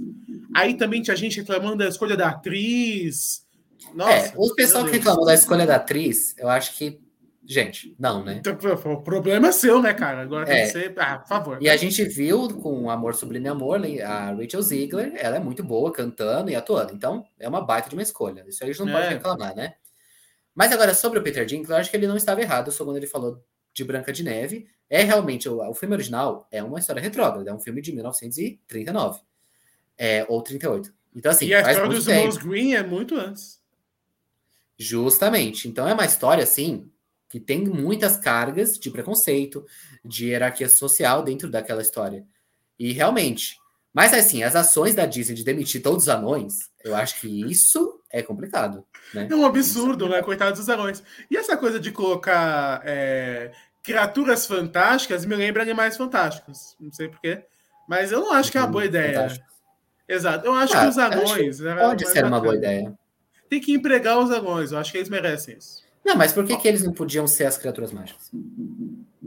Aí 0.53 0.73
também 0.73 1.03
tinha 1.03 1.15
gente 1.15 1.39
reclamando 1.39 1.77
da 1.77 1.87
escolha 1.87 2.17
da 2.17 2.29
atriz. 2.29 3.45
Nossa, 3.93 4.11
é, 4.11 4.33
o 4.35 4.55
pessoal 4.55 4.83
que 4.85 4.91
reclamou 4.91 5.25
da 5.25 5.35
escolha 5.35 5.67
da 5.67 5.75
atriz, 5.75 6.35
eu 6.37 6.49
acho 6.49 6.75
que 6.75 6.99
Gente, 7.47 7.95
não, 7.99 8.23
né? 8.23 8.37
Então, 8.39 8.57
o 8.91 9.01
problema 9.03 9.49
é 9.49 9.51
seu, 9.51 9.79
né, 9.79 9.93
cara? 9.93 10.23
Agora 10.23 10.47
tem 10.47 10.55
é. 10.55 10.65
que 10.65 10.71
ser. 10.71 10.93
Ah, 10.97 11.19
por 11.19 11.27
favor. 11.27 11.57
E 11.61 11.69
a 11.69 11.77
gente 11.77 12.03
viu 12.03 12.49
com 12.55 12.89
Amor 12.89 13.13
Sublime 13.13 13.47
Amor, 13.47 13.79
a 14.03 14.31
Rachel 14.31 14.63
Ziegler, 14.63 15.13
ela 15.15 15.35
é 15.35 15.39
muito 15.39 15.63
boa 15.63 15.91
cantando 15.91 16.49
e 16.49 16.55
atuando. 16.55 16.93
Então, 16.93 17.23
é 17.39 17.47
uma 17.47 17.61
baita 17.61 17.87
de 17.87 17.95
uma 17.95 18.01
escolha. 18.01 18.43
Isso 18.47 18.63
aí 18.63 18.71
a 18.71 18.73
gente 18.73 18.83
não 18.83 18.97
é. 18.97 18.99
pode 18.99 19.13
reclamar, 19.13 19.55
né? 19.55 19.75
Mas 20.55 20.71
agora, 20.71 20.93
sobre 20.93 21.19
o 21.19 21.21
Peter 21.21 21.45
Dinklage, 21.45 21.71
eu 21.71 21.77
acho 21.77 21.91
que 21.91 21.97
ele 21.97 22.07
não 22.07 22.15
estava 22.15 22.41
errado 22.41 22.71
só 22.71 22.85
quando 22.85 22.95
ele 22.95 23.05
falou 23.05 23.43
de 23.73 23.83
Branca 23.83 24.13
de 24.13 24.23
Neve. 24.23 24.67
É 24.89 25.03
realmente, 25.03 25.49
o, 25.49 25.59
o 25.59 25.73
filme 25.73 25.93
original 25.93 26.47
é 26.49 26.63
uma 26.63 26.79
história 26.79 27.01
retrógrada, 27.01 27.49
é 27.49 27.53
um 27.53 27.59
filme 27.59 27.81
de 27.81 27.91
1939. 27.91 29.19
É, 29.97 30.25
ou 30.29 30.41
38. 30.41 30.93
Então, 31.13 31.31
assim. 31.31 31.47
E 31.47 31.53
a 31.53 31.59
história 31.59 31.89
dos 31.89 32.07
irmãos 32.07 32.37
Green 32.37 32.73
é 32.73 32.83
muito 32.83 33.15
antes. 33.15 33.61
Justamente. 34.77 35.67
Então, 35.67 35.87
é 35.87 35.93
uma 35.93 36.05
história, 36.05 36.43
assim, 36.43 36.89
que 37.29 37.39
tem 37.39 37.65
muitas 37.65 38.17
cargas 38.17 38.79
de 38.79 38.89
preconceito, 38.89 39.65
de 40.03 40.27
hierarquia 40.27 40.69
social 40.69 41.21
dentro 41.21 41.49
daquela 41.49 41.81
história. 41.81 42.25
E 42.77 42.91
realmente, 42.91 43.57
mas 43.95 44.13
assim, 44.13 44.43
as 44.43 44.57
ações 44.57 44.93
da 44.93 45.05
Disney 45.05 45.33
de 45.33 45.45
demitir 45.45 45.81
todos 45.81 46.03
os 46.03 46.09
anões, 46.09 46.69
eu 46.83 46.93
acho 46.93 47.21
que 47.21 47.49
isso 47.49 48.01
é 48.11 48.21
complicado. 48.21 48.83
Né? 49.13 49.25
É 49.31 49.33
um 49.33 49.45
absurdo, 49.45 50.07
é 50.07 50.09
né? 50.09 50.21
Coitados 50.21 50.59
dos 50.59 50.67
anões. 50.67 51.01
E 51.31 51.37
essa 51.37 51.55
coisa 51.55 51.79
de 51.79 51.93
colocar 51.93 52.81
é, 52.83 53.53
criaturas 53.81 54.45
fantásticas 54.45 55.25
me 55.25 55.33
lembra 55.33 55.63
animais 55.63 55.95
fantásticos. 55.95 56.75
Não 56.77 56.91
sei 56.91 57.07
porquê. 57.07 57.45
Mas 57.87 58.11
eu 58.11 58.19
não 58.19 58.33
acho 58.33 58.51
que 58.51 58.57
é 58.57 58.61
uma 58.61 58.67
boa 58.67 58.83
ideia. 58.83 59.13
Fantástico. 59.13 59.45
Exato. 60.09 60.45
Eu 60.45 60.53
acho 60.55 60.75
ah, 60.75 60.81
que 60.81 60.87
os 60.87 60.97
anões. 60.97 61.61
Pode 61.61 62.09
ser 62.09 62.25
uma 62.25 62.41
boa 62.41 62.55
ideia. 62.55 62.93
Tem 63.49 63.61
que 63.61 63.71
empregar 63.71 64.19
os 64.19 64.29
anões. 64.29 64.73
Eu 64.73 64.77
acho 64.77 64.91
que 64.91 64.97
eles 64.97 65.09
merecem 65.09 65.55
isso. 65.57 65.85
Não, 66.03 66.17
mas 66.17 66.33
por 66.33 66.45
que, 66.45 66.57
que 66.57 66.67
eles 66.67 66.83
não 66.83 66.91
podiam 66.91 67.25
ser 67.27 67.45
as 67.45 67.57
criaturas 67.57 67.93
mágicas? 67.93 68.29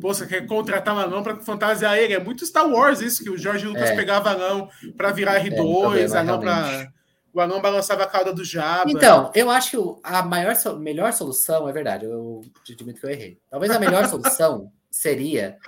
Você 0.00 0.26
quer 0.26 0.46
contratar 0.46 0.94
um 0.94 0.98
anão 0.98 1.22
para 1.22 1.36
fantasiar 1.36 1.98
ele? 1.98 2.14
É 2.14 2.18
muito 2.18 2.46
Star 2.46 2.68
Wars 2.68 3.00
isso, 3.00 3.22
que 3.22 3.30
o 3.30 3.38
George 3.38 3.66
Lucas 3.66 3.90
é. 3.90 3.96
pegava 3.96 4.30
anão 4.30 4.68
para 4.96 5.12
virar 5.12 5.40
R2, 5.40 6.14
é, 6.14 6.18
anão 6.18 6.38
para. 6.38 6.92
O 7.32 7.40
anão 7.40 7.60
balançava 7.60 8.04
a 8.04 8.06
cauda 8.06 8.32
do 8.32 8.42
Jabba. 8.42 8.90
Então, 8.90 9.30
eu 9.34 9.50
acho 9.50 9.70
que 9.70 10.00
a 10.02 10.22
maior, 10.22 10.54
melhor 10.78 11.12
solução, 11.12 11.68
é 11.68 11.72
verdade, 11.72 12.06
eu 12.06 12.40
admito 12.68 13.00
que 13.00 13.06
eu 13.06 13.10
errei. 13.10 13.38
Talvez 13.50 13.70
a 13.70 13.78
melhor 13.78 14.08
solução 14.08 14.72
seria 14.90 15.58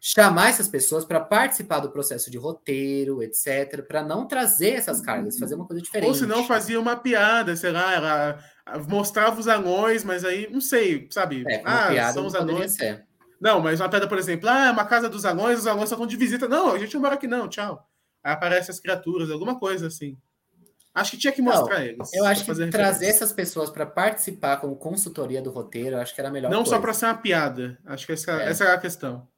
chamar 0.00 0.50
essas 0.50 0.68
pessoas 0.68 1.04
para 1.04 1.18
participar 1.18 1.80
do 1.80 1.90
processo 1.90 2.30
de 2.30 2.38
roteiro, 2.38 3.22
etc., 3.22 3.82
para 3.86 4.02
não 4.02 4.26
trazer 4.26 4.74
essas 4.74 5.00
cargas, 5.00 5.38
fazer 5.38 5.54
uma 5.54 5.66
coisa 5.66 5.82
diferente. 5.82 6.08
Ou 6.08 6.14
se 6.14 6.26
não 6.26 6.46
fazia 6.46 6.78
uma 6.78 6.96
piada, 6.96 7.56
sei 7.56 7.72
lá, 7.72 7.92
ela 7.94 8.38
mostrava 8.88 9.40
os 9.40 9.48
anões, 9.48 10.04
mas 10.04 10.24
aí, 10.24 10.48
não 10.50 10.60
sei, 10.60 11.08
sabe? 11.10 11.44
É, 11.48 11.62
ah, 11.64 11.88
piada 11.88 12.12
são 12.12 12.26
os 12.26 12.34
anões. 12.34 12.72
Ser. 12.72 13.05
Não, 13.40 13.60
mas 13.60 13.80
uma 13.80 13.88
pedra, 13.88 14.08
por 14.08 14.18
exemplo, 14.18 14.48
ah, 14.48 14.66
é 14.66 14.70
uma 14.70 14.84
casa 14.84 15.08
dos 15.08 15.24
anões, 15.24 15.60
os 15.60 15.66
anões 15.66 15.90
estão 15.90 16.06
de 16.06 16.16
visita. 16.16 16.48
Não, 16.48 16.72
a 16.72 16.78
gente 16.78 16.94
não 16.94 17.02
mora 17.02 17.14
aqui, 17.14 17.26
não, 17.26 17.48
tchau. 17.48 17.86
Aí 18.22 18.32
aparecem 18.32 18.72
as 18.72 18.80
criaturas, 18.80 19.30
alguma 19.30 19.58
coisa 19.58 19.86
assim. 19.86 20.16
Acho 20.94 21.10
que 21.10 21.18
tinha 21.18 21.32
que 21.32 21.42
mostrar 21.42 21.78
não, 21.78 21.84
eles. 21.84 22.12
Eu 22.14 22.24
acho 22.24 22.44
que 22.44 22.70
trazer 22.70 23.06
essas 23.06 23.30
pessoas 23.30 23.68
para 23.68 23.84
participar 23.84 24.56
como 24.56 24.74
consultoria 24.76 25.42
do 25.42 25.50
roteiro, 25.50 25.96
eu 25.96 26.00
acho 26.00 26.14
que 26.14 26.20
era 26.20 26.30
melhor. 26.30 26.50
Não 26.50 26.60
coisa. 26.60 26.76
só 26.76 26.80
para 26.80 26.94
ser 26.94 27.04
uma 27.04 27.18
piada. 27.18 27.78
Acho 27.84 28.06
que 28.06 28.12
essa 28.12 28.42
é, 28.42 28.48
essa 28.48 28.64
é 28.64 28.72
a 28.72 28.78
questão. 28.78 29.28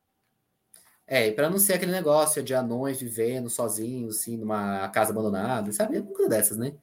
É, 1.05 1.27
e 1.27 1.33
para 1.33 1.51
não 1.51 1.59
ser 1.59 1.73
aquele 1.73 1.91
negócio 1.91 2.43
de 2.43 2.55
anões 2.55 3.01
vivendo 3.01 3.51
sozinhos, 3.51 4.19
assim, 4.19 4.37
numa 4.37 4.89
casa 4.91 5.11
abandonada, 5.11 5.73
sabe? 5.73 5.99
Uma 5.99 6.13
coisa 6.13 6.29
dessas, 6.29 6.57
né? 6.57 6.75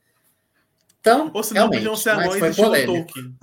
Então, 1.00 1.32
Ou 1.34 1.44
se 1.44 1.54
não 1.54 1.70
podiam 1.70 1.96
ser 1.96 2.10
anões 2.10 2.40
foi 2.40 2.86
Tolkien. 2.86 3.38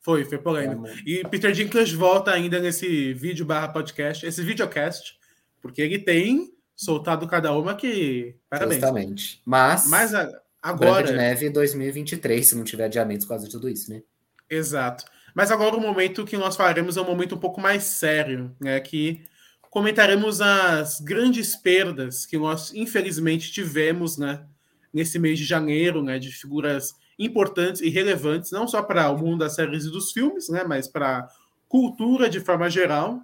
Foi, 0.00 0.24
foi 0.24 0.38
polêmico. 0.38 0.86
É, 0.86 0.94
e 1.04 1.28
Peter 1.28 1.52
Dinklage 1.52 1.94
volta 1.94 2.30
ainda 2.30 2.58
nesse 2.58 3.12
vídeo 3.12 3.44
barra 3.44 3.68
podcast, 3.68 4.24
esse 4.24 4.42
videocast, 4.42 5.14
porque 5.60 5.82
ele 5.82 5.98
tem 5.98 6.52
soltado 6.74 7.26
cada 7.28 7.52
uma 7.52 7.74
que. 7.74 8.34
Parabéns. 8.48 8.80
Justamente. 8.80 9.42
Mas. 9.44 9.88
Mas 9.88 10.14
agora. 10.62 11.02
Branca 11.02 11.02
de 11.04 11.12
Neve 11.12 11.50
2023, 11.50 12.46
se 12.46 12.56
não 12.56 12.64
tiver 12.64 12.86
adiamentos 12.86 13.26
por 13.26 13.30
causa 13.30 13.44
de 13.44 13.52
tudo 13.52 13.68
isso, 13.68 13.90
né? 13.90 14.02
Exato. 14.48 15.04
Mas 15.34 15.50
agora 15.50 15.76
o 15.76 15.80
momento 15.80 16.24
que 16.24 16.36
nós 16.36 16.56
falaremos 16.56 16.96
é 16.96 17.00
um 17.00 17.06
momento 17.06 17.34
um 17.34 17.38
pouco 17.38 17.60
mais 17.60 17.84
sério, 17.84 18.56
né? 18.58 18.80
Que 18.80 19.22
comentaremos 19.70 20.40
as 20.40 21.00
grandes 21.00 21.54
perdas 21.54 22.24
que 22.24 22.38
nós, 22.38 22.72
infelizmente, 22.74 23.52
tivemos, 23.52 24.16
né? 24.16 24.44
Nesse 24.92 25.18
mês 25.18 25.38
de 25.38 25.44
janeiro, 25.44 26.02
né? 26.02 26.18
De 26.18 26.32
figuras 26.32 26.94
importantes 27.20 27.82
e 27.82 27.90
relevantes, 27.90 28.50
não 28.50 28.66
só 28.66 28.82
para 28.82 29.10
o 29.10 29.18
mundo 29.18 29.40
das 29.40 29.54
séries 29.54 29.84
e 29.84 29.90
dos 29.90 30.10
filmes, 30.10 30.48
né, 30.48 30.64
mas 30.66 30.88
para 30.88 31.28
cultura 31.68 32.28
de 32.30 32.40
forma 32.40 32.70
geral. 32.70 33.20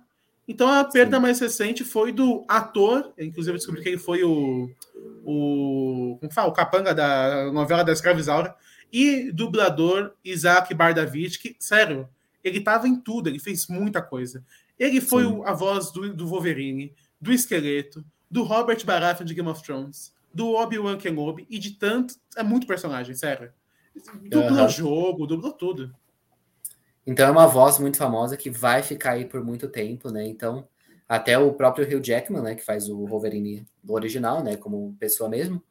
Então 0.46 0.68
a 0.68 0.84
perda 0.84 1.16
Sim. 1.16 1.22
mais 1.22 1.40
recente 1.40 1.82
foi 1.82 2.12
do 2.12 2.44
ator, 2.46 3.12
inclusive 3.18 3.54
eu 3.54 3.58
descobri 3.58 3.82
que 3.82 3.88
ele 3.88 3.98
foi 3.98 4.22
o, 4.22 4.70
o 5.24 6.18
como 6.20 6.32
fala, 6.32 6.48
o 6.48 6.52
capanga 6.52 6.94
da 6.94 7.50
novela 7.50 7.82
da 7.82 7.92
Escravizaura, 7.92 8.54
e 8.92 9.32
dublador 9.32 10.12
Isaac 10.24 10.72
Bardavich, 10.74 11.38
que, 11.38 11.56
sério, 11.58 12.08
ele 12.44 12.58
estava 12.58 12.86
em 12.86 13.00
tudo, 13.00 13.28
ele 13.28 13.40
fez 13.40 13.66
muita 13.66 14.00
coisa. 14.00 14.44
Ele 14.78 15.00
foi 15.00 15.24
o, 15.24 15.42
a 15.44 15.52
voz 15.52 15.90
do, 15.90 16.14
do 16.14 16.26
Wolverine, 16.26 16.92
do 17.20 17.32
Esqueleto, 17.32 18.04
do 18.30 18.42
Robert 18.42 18.84
Baratheon 18.84 19.26
de 19.26 19.34
Game 19.34 19.48
of 19.48 19.62
Thrones, 19.62 20.14
do 20.32 20.52
Obi-Wan 20.52 20.98
Kenobi 20.98 21.46
e 21.48 21.58
de 21.58 21.72
tanto... 21.72 22.14
É 22.36 22.42
muito 22.42 22.66
personagem, 22.66 23.14
sério. 23.14 23.50
Dublou 24.22 24.62
uhum. 24.62 24.68
jogo, 24.68 25.26
dublou 25.26 25.52
tudo. 25.52 25.94
Então 27.06 27.28
é 27.28 27.30
uma 27.30 27.46
voz 27.46 27.78
muito 27.78 27.96
famosa 27.96 28.36
que 28.36 28.50
vai 28.50 28.82
ficar 28.82 29.12
aí 29.12 29.24
por 29.24 29.44
muito 29.44 29.68
tempo, 29.68 30.10
né? 30.10 30.26
Então, 30.26 30.68
até 31.08 31.38
o 31.38 31.52
próprio 31.52 31.86
Hugh 31.86 32.04
Jackman, 32.04 32.42
né, 32.42 32.54
que 32.54 32.64
faz 32.64 32.88
o 32.88 33.06
Wolverine 33.06 33.66
original, 33.88 34.42
né, 34.42 34.56
como 34.56 34.96
pessoa 34.98 35.30
mesmo, 35.30 35.62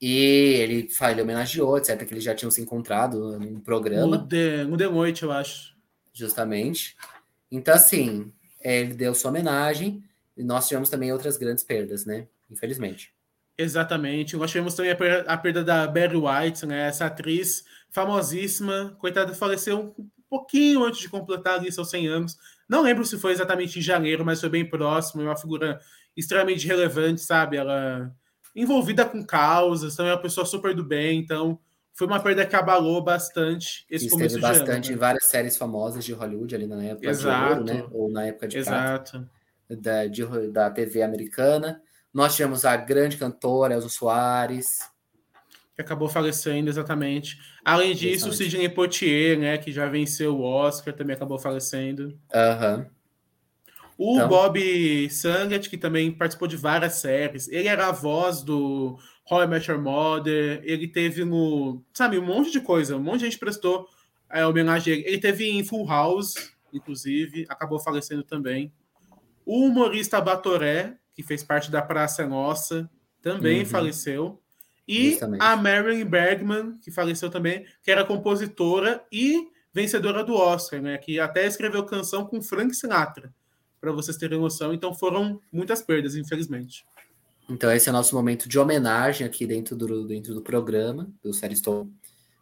e 0.00 0.16
ele, 0.16 0.88
ele 1.10 1.22
homenageou, 1.22 1.76
etc, 1.76 2.06
que 2.06 2.14
eles 2.14 2.24
já 2.24 2.34
tinham 2.34 2.50
se 2.50 2.62
encontrado 2.62 3.38
num 3.38 3.60
programa. 3.60 4.16
No 4.16 4.26
The, 4.26 4.64
no 4.64 4.76
The 4.78 4.88
Noite, 4.88 5.22
eu 5.22 5.30
acho. 5.30 5.76
Justamente. 6.14 6.96
Então, 7.52 7.74
assim, 7.74 8.32
ele 8.62 8.94
deu 8.94 9.14
sua 9.14 9.30
homenagem, 9.30 10.02
e 10.34 10.42
nós 10.42 10.66
tivemos 10.66 10.88
também 10.88 11.12
outras 11.12 11.36
grandes 11.36 11.62
perdas, 11.62 12.06
né, 12.06 12.26
infelizmente. 12.50 13.12
Exatamente. 13.60 14.36
Nós 14.36 14.50
tivemos 14.50 14.74
também 14.74 14.92
a 15.26 15.36
perda 15.36 15.62
da 15.62 15.86
Barry 15.86 16.16
White, 16.16 16.66
né? 16.66 16.88
Essa 16.88 17.06
atriz 17.06 17.64
famosíssima, 17.90 18.96
coitada, 18.98 19.34
faleceu 19.34 19.94
um 19.98 20.08
pouquinho 20.28 20.84
antes 20.84 21.00
de 21.00 21.08
completar 21.08 21.58
ali 21.58 21.70
seus 21.70 21.90
100 21.90 22.06
anos. 22.08 22.38
Não 22.68 22.82
lembro 22.82 23.04
se 23.04 23.18
foi 23.18 23.32
exatamente 23.32 23.78
em 23.78 23.82
janeiro, 23.82 24.24
mas 24.24 24.40
foi 24.40 24.48
bem 24.48 24.64
próximo. 24.64 25.22
É 25.22 25.24
uma 25.24 25.36
figura 25.36 25.80
extremamente 26.16 26.66
relevante, 26.66 27.20
sabe? 27.20 27.56
Ela 27.56 28.10
envolvida 28.54 29.04
com 29.04 29.24
causas, 29.24 29.96
também 29.96 30.10
é 30.10 30.14
uma 30.14 30.22
pessoa 30.22 30.46
super 30.46 30.74
do 30.74 30.84
bem, 30.84 31.18
então 31.18 31.58
foi 31.92 32.06
uma 32.06 32.20
perda 32.20 32.46
que 32.46 32.56
abalou 32.56 33.02
bastante 33.02 33.84
esse 33.90 34.06
Esteve 34.06 34.10
começo 34.10 34.40
bastante 34.40 34.64
de 34.64 34.70
ano, 34.70 34.86
né? 34.88 34.94
em 34.94 34.96
várias 34.96 35.26
séries 35.26 35.56
famosas 35.56 36.04
de 36.04 36.12
Hollywood 36.12 36.54
ali 36.54 36.66
na 36.66 36.82
época 36.82 37.10
Exato. 37.10 37.46
de 37.46 37.52
ouro, 37.52 37.64
né? 37.64 37.88
Ou 37.92 38.10
na 38.10 38.26
época 38.26 38.48
de 38.48 38.58
Exato. 38.58 39.12
Prata, 39.12 39.30
da, 39.80 40.06
de, 40.06 40.48
da 40.48 40.70
TV 40.70 41.02
americana. 41.02 41.82
Nós 42.12 42.34
tivemos 42.34 42.64
a 42.64 42.76
grande 42.76 43.16
cantora 43.16 43.74
Elza 43.74 43.88
Soares. 43.88 44.80
Que 45.74 45.82
acabou 45.82 46.08
falecendo, 46.08 46.68
exatamente. 46.68 47.38
Além 47.64 47.94
disso, 47.94 48.28
o 48.28 48.32
Sidney 48.32 48.68
Poitier, 48.68 49.38
né, 49.38 49.56
que 49.58 49.72
já 49.72 49.88
venceu 49.88 50.36
o 50.36 50.42
Oscar, 50.42 50.94
também 50.94 51.14
acabou 51.14 51.38
falecendo. 51.38 52.18
Uhum. 52.34 52.86
O 53.96 54.14
então... 54.16 54.28
Bob 54.28 55.10
Saget, 55.10 55.68
que 55.68 55.76
também 55.76 56.10
participou 56.10 56.48
de 56.48 56.56
várias 56.56 56.94
séries. 56.94 57.48
Ele 57.48 57.68
era 57.68 57.88
a 57.88 57.92
voz 57.92 58.42
do 58.42 58.98
How 59.30 59.42
I 59.42 59.46
Met 59.46 59.70
Your 59.70 59.78
Mother. 59.78 60.62
Ele 60.64 60.88
teve 60.88 61.22
no... 61.24 61.84
Sabe, 61.92 62.18
um 62.18 62.24
monte 62.24 62.50
de 62.50 62.60
coisa. 62.60 62.96
Um 62.96 63.02
monte 63.02 63.18
de 63.18 63.26
gente 63.26 63.38
prestou 63.38 63.86
é, 64.30 64.46
homenagem 64.46 64.94
a 64.94 64.96
ele. 64.96 65.06
Ele 65.06 65.18
teve 65.18 65.50
em 65.50 65.62
Full 65.62 65.86
House, 65.86 66.34
inclusive. 66.72 67.44
Acabou 67.48 67.78
falecendo 67.78 68.22
também. 68.22 68.72
O 69.44 69.66
humorista 69.66 70.20
Batoré, 70.20 70.96
que 71.20 71.26
fez 71.26 71.44
parte 71.44 71.70
da 71.70 71.82
Praça 71.82 72.26
Nossa, 72.26 72.88
também 73.20 73.60
uhum. 73.60 73.66
faleceu. 73.66 74.40
E 74.88 75.10
Justamente. 75.10 75.42
a 75.42 75.54
Marilyn 75.54 76.04
Bergman, 76.04 76.78
que 76.78 76.90
faleceu 76.90 77.30
também, 77.30 77.66
que 77.82 77.90
era 77.90 78.04
compositora 78.04 79.04
e 79.12 79.48
vencedora 79.72 80.24
do 80.24 80.34
Oscar, 80.34 80.80
né? 80.80 80.96
Que 80.96 81.20
até 81.20 81.46
escreveu 81.46 81.84
canção 81.84 82.24
com 82.24 82.40
Frank 82.40 82.74
Sinatra, 82.74 83.32
para 83.78 83.92
vocês 83.92 84.16
terem 84.16 84.40
noção. 84.40 84.72
Então 84.72 84.94
foram 84.94 85.38
muitas 85.52 85.82
perdas, 85.82 86.16
infelizmente. 86.16 86.86
Então 87.48 87.70
esse 87.70 87.88
é 87.88 87.92
o 87.92 87.94
nosso 87.94 88.14
momento 88.16 88.48
de 88.48 88.58
homenagem 88.58 89.26
aqui 89.26 89.46
dentro 89.46 89.76
do, 89.76 90.06
dentro 90.06 90.34
do 90.34 90.40
programa 90.40 91.08
do 91.22 91.34
Seristow, 91.34 91.86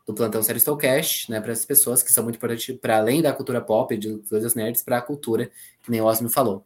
do 0.06 0.14
plantão 0.14 0.42
Seristow 0.42 0.76
Cash, 0.76 1.26
né? 1.28 1.40
Para 1.40 1.52
as 1.52 1.64
pessoas 1.64 2.00
que 2.00 2.12
são 2.12 2.22
muito 2.22 2.36
importantes 2.36 2.76
para 2.76 2.98
além 2.98 3.20
da 3.20 3.32
cultura 3.32 3.60
pop, 3.60 3.94
de 3.96 4.18
coisas 4.28 4.54
nerds, 4.54 4.82
para 4.82 4.98
a 4.98 5.02
cultura, 5.02 5.50
que 5.82 5.90
nem 5.90 6.00
o 6.00 6.04
Osmo 6.04 6.30
falou. 6.30 6.64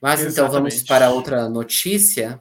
Mas 0.00 0.20
Exatamente. 0.20 0.32
então 0.32 0.50
vamos 0.50 0.82
para 0.82 1.10
outra 1.10 1.48
notícia. 1.48 2.40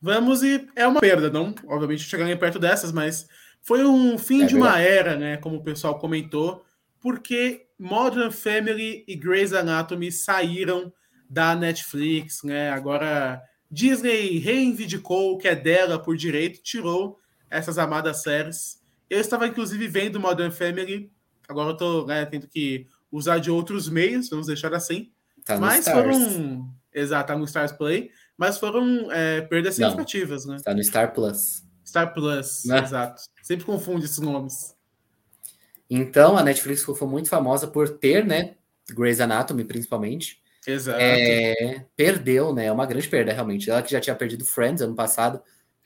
Vamos 0.00 0.42
e 0.42 0.68
é 0.76 0.86
uma 0.86 1.00
perda, 1.00 1.30
não? 1.30 1.54
Obviamente 1.66 2.02
chegar 2.02 2.38
perto 2.38 2.58
dessas, 2.58 2.92
mas 2.92 3.26
foi 3.62 3.82
um 3.84 4.18
fim 4.18 4.42
é 4.42 4.46
de 4.46 4.54
uma 4.54 4.78
era, 4.78 5.16
né? 5.16 5.38
Como 5.38 5.56
o 5.56 5.64
pessoal 5.64 5.98
comentou, 5.98 6.62
porque 7.00 7.66
Modern 7.78 8.30
Family 8.30 9.02
e 9.08 9.16
Grey's 9.16 9.54
Anatomy 9.54 10.12
saíram 10.12 10.92
da 11.28 11.54
Netflix, 11.56 12.42
né? 12.42 12.70
Agora 12.70 13.42
Disney 13.70 14.38
reivindicou 14.38 15.38
que 15.38 15.48
é 15.48 15.56
dela 15.56 15.98
por 15.98 16.16
direito, 16.16 16.62
tirou 16.62 17.18
essas 17.50 17.78
amadas 17.78 18.22
séries. 18.22 18.82
Eu 19.08 19.20
estava 19.20 19.46
inclusive 19.46 19.88
vendo 19.88 20.20
Modern 20.20 20.52
Family, 20.52 21.10
agora 21.48 21.70
eu 21.70 21.76
tô 21.76 22.06
né, 22.06 22.26
tendo 22.26 22.46
que 22.46 22.86
usar 23.10 23.38
de 23.38 23.50
outros 23.50 23.88
meios, 23.88 24.28
vamos 24.28 24.48
deixar 24.48 24.74
assim. 24.74 25.10
Tá 25.44 25.58
mas 25.58 25.86
foram. 25.86 26.68
Exato, 26.92 27.26
tá 27.26 27.36
no 27.36 27.44
Stars 27.44 27.72
Play, 27.72 28.10
mas 28.36 28.58
foram 28.58 29.10
é, 29.10 29.40
perdas 29.42 29.74
significativas, 29.74 30.46
né? 30.46 30.56
Está 30.56 30.72
no 30.72 30.82
Star 30.82 31.12
Plus. 31.12 31.64
Star 31.84 32.14
Plus, 32.14 32.64
né? 32.64 32.78
exato. 32.78 33.22
Sempre 33.42 33.64
confunde 33.64 34.04
esses 34.04 34.18
nomes. 34.18 34.74
Então, 35.90 36.36
a 36.36 36.42
Netflix 36.42 36.82
foi 36.82 37.08
muito 37.08 37.28
famosa 37.28 37.66
por 37.66 37.88
ter, 37.88 38.24
né, 38.24 38.54
Grey's 38.90 39.20
Anatomy, 39.20 39.64
principalmente. 39.64 40.42
Exato. 40.66 40.98
É, 41.00 41.84
perdeu, 41.94 42.54
né, 42.54 42.66
é 42.66 42.72
uma 42.72 42.86
grande 42.86 43.08
perda, 43.08 43.32
realmente. 43.32 43.70
Ela 43.70 43.82
que 43.82 43.92
já 43.92 44.00
tinha 44.00 44.16
perdido 44.16 44.44
Friends 44.44 44.80
ano 44.80 44.94
passado 44.94 45.42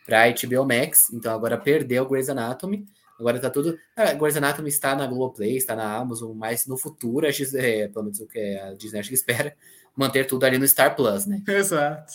para 0.06 0.28
HBO 0.30 0.64
Max, 0.64 1.12
então 1.12 1.34
agora 1.34 1.58
perdeu 1.58 2.08
Grey's 2.08 2.28
Anatomy. 2.28 2.86
Agora 3.18 3.40
tá 3.40 3.50
tudo. 3.50 3.76
A 3.96 4.12
Grey's 4.14 4.36
Anatomy 4.36 4.68
está 4.68 4.94
na 4.94 5.06
Globoplay, 5.06 5.56
está 5.56 5.74
na 5.74 5.96
Amazon, 5.96 6.36
mas 6.36 6.66
no 6.66 6.76
futuro, 6.76 7.26
a 7.26 7.32
X, 7.32 7.52
é, 7.54 7.88
pelo 7.88 8.04
menos 8.04 8.20
o 8.20 8.26
que 8.26 8.38
a 8.38 8.74
Disney 8.74 9.00
acho 9.00 9.08
que 9.08 9.14
espera, 9.14 9.56
manter 9.96 10.26
tudo 10.26 10.44
ali 10.44 10.58
no 10.58 10.66
Star 10.66 10.94
Plus, 10.94 11.26
né? 11.26 11.42
Exato. 11.48 12.14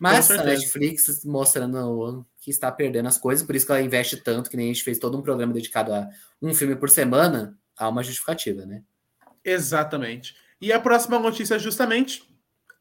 Mas 0.00 0.30
a 0.30 0.42
Netflix 0.42 1.24
mostrando 1.24 2.24
que 2.40 2.50
está 2.50 2.70
perdendo 2.72 3.08
as 3.08 3.18
coisas, 3.18 3.44
por 3.44 3.54
isso 3.54 3.66
que 3.66 3.72
ela 3.72 3.82
investe 3.82 4.16
tanto, 4.16 4.48
que 4.48 4.56
nem 4.56 4.70
a 4.70 4.72
gente 4.72 4.84
fez 4.84 4.98
todo 4.98 5.18
um 5.18 5.22
programa 5.22 5.52
dedicado 5.52 5.92
a 5.92 6.08
um 6.40 6.54
filme 6.54 6.76
por 6.76 6.88
semana, 6.88 7.58
há 7.76 7.88
uma 7.88 8.02
justificativa, 8.02 8.64
né? 8.64 8.82
Exatamente. 9.44 10.36
E 10.60 10.72
a 10.72 10.80
próxima 10.80 11.18
notícia, 11.18 11.58
justamente, 11.58 12.31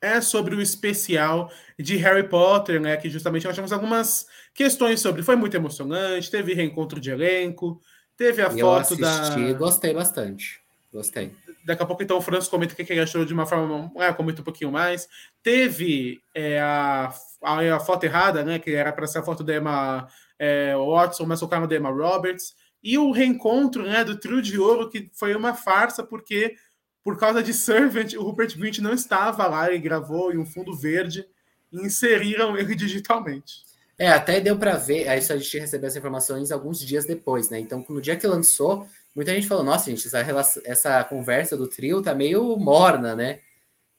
é 0.02 0.20
sobre 0.20 0.56
o 0.56 0.62
especial 0.62 1.52
de 1.78 1.96
Harry 1.98 2.28
Potter, 2.28 2.82
né? 2.82 2.98
Que 2.98 3.10
justamente 3.10 3.46
nós 3.46 3.56
temos 3.56 3.72
algumas 3.72 4.26
questões 4.54 5.00
sobre. 5.00 5.22
Foi 5.22 5.36
muito 5.36 5.56
emocionante, 5.56 6.32
teve 6.32 6.54
reencontro 6.54 7.00
de 7.00 7.12
elenco, 7.12 7.80
teve 8.18 8.42
a 8.42 8.48
eu 8.48 8.60
foto 8.60 8.94
assisti, 9.06 9.54
da. 9.54 9.54
Gostei 9.54 9.94
bastante. 9.94 10.60
Gostei. 10.92 11.32
Daqui 11.64 11.84
a 11.84 11.86
pouco, 11.86 12.02
então, 12.02 12.18
o 12.18 12.22
Franço 12.22 12.50
comenta 12.50 12.74
o 12.74 12.76
que 12.76 12.92
ele 12.92 13.00
achou 13.00 13.24
de 13.24 13.34
uma 13.34 13.46
forma. 13.46 13.92
É, 13.98 14.12
comenta 14.12 14.42
um 14.42 14.44
pouquinho 14.44 14.72
mais. 14.72 15.08
Teve 15.44 16.20
é, 16.34 16.60
a, 16.60 17.14
a, 17.44 17.76
a, 17.76 17.80
foto 17.80 18.04
errada, 18.04 18.44
né? 18.44 18.58
Que 18.58 18.72
era 18.72 18.92
para 18.92 19.06
ser 19.06 19.20
a 19.20 19.24
foto 19.24 19.44
da 19.44 19.56
Emma 19.56 20.08
é, 20.40 20.74
Watson, 20.76 21.26
mas 21.26 21.40
colocaram 21.40 21.68
da 21.68 21.76
Emma 21.76 21.92
Roberts. 21.92 22.56
E 22.84 22.98
o 22.98 23.12
reencontro 23.12 23.84
né, 23.84 24.04
do 24.04 24.20
trio 24.20 24.42
de 24.42 24.58
ouro, 24.60 24.90
que 24.90 25.10
foi 25.14 25.36
uma 25.36 25.54
farsa, 25.54 26.04
porque 26.04 26.56
por 27.04 27.18
causa 27.18 27.42
de 27.42 27.54
Servant, 27.54 28.14
o 28.14 28.24
Rupert 28.24 28.58
Grint 28.58 28.80
não 28.80 28.94
estava 28.94 29.48
lá 29.48 29.72
e 29.72 29.80
gravou 29.80 30.32
em 30.32 30.38
um 30.38 30.46
fundo 30.46 30.76
verde 30.76 31.26
e 31.72 31.78
inseriram 31.78 32.58
ele 32.58 32.74
digitalmente. 32.76 33.64
É, 33.98 34.10
até 34.10 34.40
deu 34.40 34.58
para 34.58 34.78
ver, 34.78 35.08
aí 35.08 35.20
a 35.20 35.38
gente 35.38 35.60
recebeu 35.60 35.88
as 35.88 35.96
informações 35.96 36.52
alguns 36.52 36.80
dias 36.80 37.06
depois, 37.06 37.50
né? 37.50 37.60
Então, 37.60 37.86
no 37.88 38.02
dia 38.02 38.16
que 38.16 38.26
lançou, 38.26 38.88
muita 39.16 39.34
gente 39.34 39.48
falou: 39.48 39.64
nossa, 39.64 39.90
gente, 39.90 40.08
essa, 40.08 40.22
relação, 40.24 40.64
essa 40.66 41.04
conversa 41.04 41.56
do 41.56 41.68
trio 41.68 42.02
tá 42.02 42.16
meio 42.16 42.58
morna, 42.58 43.16
né? 43.16 43.40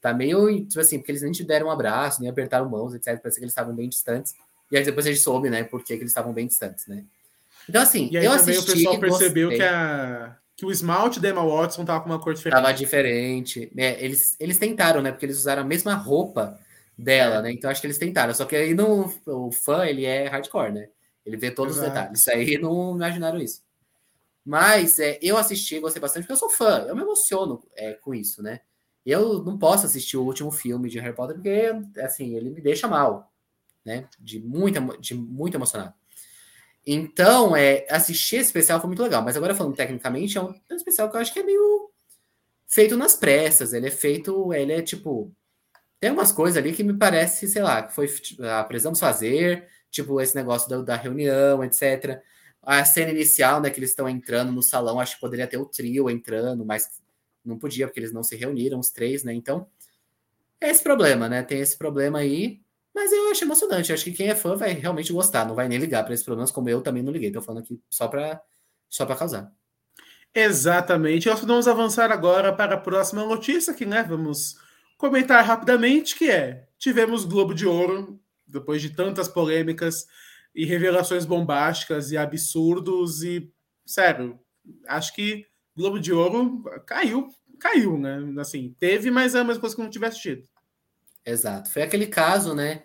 Tá 0.01 0.12
meio, 0.12 0.65
tipo 0.67 0.81
assim, 0.81 0.99
porque 0.99 1.12
eles 1.12 1.23
nem 1.23 1.31
te 1.31 1.45
deram 1.45 1.69
um 1.69 1.71
abraço, 1.71 2.21
nem 2.21 2.29
apertaram 2.29 2.69
mãos, 2.69 2.95
etc. 2.95 3.21
Parece 3.21 3.38
que 3.38 3.45
eles 3.45 3.53
estavam 3.53 3.73
bem 3.75 3.88
distantes. 3.88 4.35
E 4.73 4.77
aí 4.77 4.85
depois 4.85 5.07
a 5.07 5.11
gente 5.11 5.23
soube, 5.23 5.49
né, 5.49 5.62
por 5.62 5.85
que, 5.85 5.93
eles 5.93 6.11
estavam 6.11 6.33
bem 6.33 6.47
distantes, 6.47 6.87
né? 6.87 7.05
Então, 7.69 7.81
assim, 7.81 8.09
e 8.11 8.17
aí 8.17 8.25
eu 8.25 8.37
também 8.37 8.57
assisti, 8.57 8.73
o 8.73 8.75
pessoal 8.75 8.99
percebeu 8.99 9.51
que, 9.51 9.62
a, 9.62 10.37
que 10.57 10.67
o 10.67 10.71
esmalte 10.71 11.19
da 11.19 11.31
Emma 11.31 11.45
Watson 11.45 11.85
tava 11.85 12.01
com 12.01 12.11
uma 12.11 12.21
cor 12.21 12.35
diferente. 12.35 12.61
Tava 12.61 12.75
diferente. 12.75 13.73
É, 13.77 14.05
eles, 14.05 14.37
eles 14.38 14.59
tentaram, 14.59 15.03
né? 15.03 15.11
Porque 15.11 15.27
eles 15.27 15.38
usaram 15.38 15.62
a 15.62 15.65
mesma 15.65 15.95
roupa 15.95 16.59
dela, 16.97 17.37
é. 17.37 17.43
né? 17.43 17.53
Então 17.53 17.71
acho 17.71 17.81
que 17.81 17.87
eles 17.87 17.99
tentaram. 17.99 18.35
Só 18.35 18.45
que 18.45 18.57
aí 18.57 18.75
no, 18.75 19.12
o 19.27 19.51
fã, 19.51 19.85
ele 19.87 20.05
é 20.05 20.29
hardcore, 20.29 20.73
né? 20.73 20.88
Ele 21.25 21.37
vê 21.37 21.51
todos 21.51 21.77
Exato. 21.77 21.88
os 21.88 21.95
detalhes. 21.95 22.21
Isso 22.21 22.31
aí 22.31 22.59
não 22.59 22.95
imaginaram 22.95 23.41
isso. 23.41 23.62
Mas 24.45 24.99
é, 24.99 25.19
eu 25.23 25.37
assisti, 25.37 25.79
gostei 25.79 26.01
bastante, 26.01 26.25
porque 26.25 26.33
eu 26.33 26.37
sou 26.37 26.51
fã, 26.51 26.85
eu 26.88 26.97
me 26.97 27.03
emociono 27.03 27.62
é, 27.77 27.93
com 27.93 28.12
isso, 28.12 28.43
né? 28.43 28.61
Eu 29.07 29.43
não 29.43 29.57
posso 29.59 29.87
assistir 29.87 30.17
o 30.17 30.25
último 30.25 30.51
filme 30.51 30.88
de 30.88 30.99
Harry 30.99 31.15
Potter 31.15 31.37
porque, 31.37 31.73
assim, 32.01 32.37
ele 32.37 32.51
me 32.51 32.61
deixa 32.61 32.88
mal, 32.88 33.33
né? 33.85 34.09
De 34.19 34.41
muito, 34.41 34.99
de 34.99 35.15
muito 35.15 35.57
emocionado. 35.57 35.95
Então, 36.87 37.55
é, 37.57 37.87
assistir 37.88 38.37
esse 38.37 38.47
especial 38.47 38.81
foi 38.81 38.88
muito 38.88 39.03
legal. 39.03 39.23
Mas 39.23 39.37
agora, 39.37 39.55
falando 39.55 39.77
tecnicamente, 39.77 40.37
é 40.37 40.42
um, 40.42 40.51
é 40.51 40.75
um 40.75 40.77
especial 40.77 41.09
que 41.09 41.16
eu 41.16 41.21
acho 41.21 41.33
que 41.33 41.38
é 41.38 41.42
meio 41.45 41.90
feito 42.66 42.97
nas 42.97 43.14
pressas. 43.14 43.73
Ele 43.73 43.88
é 43.88 43.90
feito, 43.90 44.53
ele 44.53 44.73
é 44.73 44.83
tipo. 44.83 45.33
Tem 46.01 46.11
umas 46.11 46.33
coisas 46.33 46.57
ali 46.57 46.73
que 46.73 46.83
me 46.83 46.95
parece, 46.95 47.49
sei 47.49 47.62
lá, 47.62 47.83
que 47.83 47.95
foi. 47.95 48.09
Ah, 48.40 48.64
precisamos 48.64 48.99
fazer, 48.99 49.68
tipo, 49.90 50.21
esse 50.21 50.35
negócio 50.35 50.68
da, 50.68 50.83
da 50.83 50.97
reunião, 50.97 51.62
etc. 51.64 52.21
A 52.62 52.85
cena 52.85 53.11
inicial, 53.12 53.61
né, 53.61 53.71
que 53.71 53.79
eles 53.79 53.90
estão 53.90 54.09
entrando 54.09 54.53
no 54.53 54.62
salão, 54.62 55.01
acho 55.01 55.16
que 55.16 55.21
poderia 55.21 55.47
ter 55.47 55.59
o 55.59 55.66
trio 55.66 56.11
entrando, 56.11 56.64
mas 56.64 56.85
não 57.45 57.59
podia, 57.59 57.87
porque 57.87 58.01
eles 58.01 58.12
não 58.12 58.23
se 58.23 58.37
reuniram, 58.37 58.79
os 58.79 58.90
três, 58.90 59.25
né? 59.25 59.33
Então, 59.35 59.66
é 60.61 60.71
esse 60.71 60.83
problema, 60.83 61.29
né? 61.29 61.42
Tem 61.42 61.61
esse 61.61 61.77
problema 61.77 62.21
aí, 62.21 62.61
mas 62.95 63.13
eu 63.13 63.31
acho 63.31 63.45
emocionante. 63.45 63.93
Acho 63.93 64.05
que 64.05 64.13
quem 64.13 64.29
é 64.29 64.35
fã 64.35 64.57
vai 64.57 64.73
realmente 64.73 65.13
gostar, 65.13 65.47
não 65.47 65.55
vai 65.55 65.69
nem 65.69 65.79
ligar 65.79 66.05
para 66.05 66.15
esses 66.15 66.25
problemas, 66.25 66.51
como 66.51 66.69
eu 66.69 66.83
também 66.83 67.03
não 67.03 67.13
liguei. 67.13 67.31
Tô 67.31 67.41
falando 67.41 67.63
aqui 67.63 67.81
só 67.91 68.09
para 68.09 68.41
só 68.89 69.07
causar. 69.07 69.53
Exatamente. 70.35 71.29
Nós 71.29 71.41
vamos 71.41 71.69
avançar 71.69 72.11
agora 72.11 72.53
para 72.53 72.75
a 72.75 72.81
próxima 72.81 73.25
notícia, 73.25 73.75
que 73.75 73.85
né, 73.85 74.03
vamos 74.03 74.57
comentar 74.97 75.45
rapidamente, 75.45 76.17
que 76.17 76.31
é 76.31 76.69
tivemos 76.79 77.25
Globo 77.25 77.55
de 77.55 77.67
Ouro, 77.67 78.21
depois 78.47 78.83
de 78.83 78.91
tantas 78.91 79.29
polêmicas 79.29 80.07
e 80.55 80.65
revelações 80.65 81.25
bombásticas 81.25 82.13
e 82.13 82.17
absurdos 82.17 83.23
e 83.23 83.51
sério, 83.87 84.39
acho 84.87 85.15
que 85.15 85.47
Globo 85.77 85.99
de 85.99 86.13
Ouro 86.13 86.63
caiu, 86.87 87.29
caiu, 87.59 87.99
né? 87.99 88.19
Assim, 88.39 88.75
teve, 88.79 89.11
mas 89.11 89.35
é 89.35 89.41
a 89.41 89.45
mesma 89.45 89.61
coisa 89.61 89.75
que 89.75 89.83
não 89.83 89.91
tivesse 89.91 90.21
tido. 90.21 90.47
Exato. 91.25 91.71
Foi 91.71 91.83
aquele 91.83 92.07
caso, 92.07 92.55
né? 92.55 92.83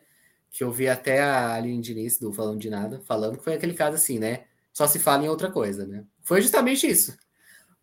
Que 0.50 0.64
eu 0.64 0.72
vi 0.72 0.88
até 0.88 1.22
a 1.22 1.54
Aline 1.54 1.82
Diniz 1.82 2.20
do 2.20 2.32
Falando 2.32 2.60
de 2.60 2.70
Nada 2.70 3.02
falando 3.06 3.38
que 3.38 3.44
foi 3.44 3.54
aquele 3.56 3.74
caso 3.74 3.96
assim, 3.96 4.20
né? 4.20 4.46
Só 4.74 4.88
se 4.88 5.00
fala 5.00 5.26
em 5.26 5.30
outra 5.30 5.52
coisa, 5.52 5.86
né? 5.86 6.06
Foi 6.22 6.42
justamente 6.42 6.88
isso. 6.88 7.18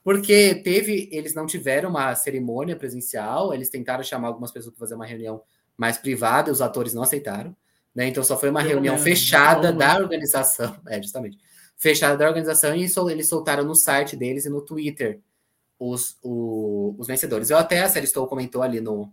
Porque 0.03 0.57
teve, 0.57 1.09
eles 1.11 1.35
não 1.35 1.47
tiveram 1.47 1.91
uma 1.91 2.15
cerimônia 2.15 2.77
presencial, 2.77 3.55
eles 3.55 3.71
tentaram 3.71 4.05
chamar 4.05 4.29
algumas 4.29 4.53
pessoas 4.53 4.75
para 4.75 4.81
fazer 4.81 4.95
uma 4.95 5.07
reunião 5.07 5.43
mais 5.77 5.97
privada, 5.97 6.53
os 6.53 6.61
atores 6.61 6.95
não 6.95 7.03
aceitaram. 7.03 7.57
Né? 7.95 8.09
Então 8.09 8.23
só 8.23 8.39
foi 8.39 8.51
uma 8.51 8.61
reunião 8.61 8.99
fechada 8.99 9.73
da 9.73 9.97
organização, 9.97 10.77
é 10.89 11.01
justamente 11.01 11.39
fechada 11.77 12.17
da 12.17 12.27
organização 12.29 12.75
e 12.75 12.85
eles 13.11 13.29
soltaram 13.29 13.65
no 13.65 13.75
site 13.75 14.17
deles 14.17 14.45
e 14.45 14.49
no 14.49 14.63
Twitter 14.63 15.21
os, 15.79 16.17
o, 16.23 16.95
os 16.99 17.07
vencedores. 17.07 17.51
Eu 17.51 17.59
até 17.59 17.83
a 17.83 17.89
série 17.89 18.07
Estou 18.07 18.27
comentou 18.27 18.63
ali 18.63 18.81
no 18.81 19.13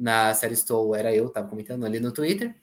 na 0.00 0.34
série 0.34 0.54
Estou 0.54 0.94
era 0.96 1.14
eu, 1.14 1.28
tava 1.28 1.48
comentando 1.48 1.84
ali 1.84 2.00
no 2.00 2.12
Twitter. 2.12 2.54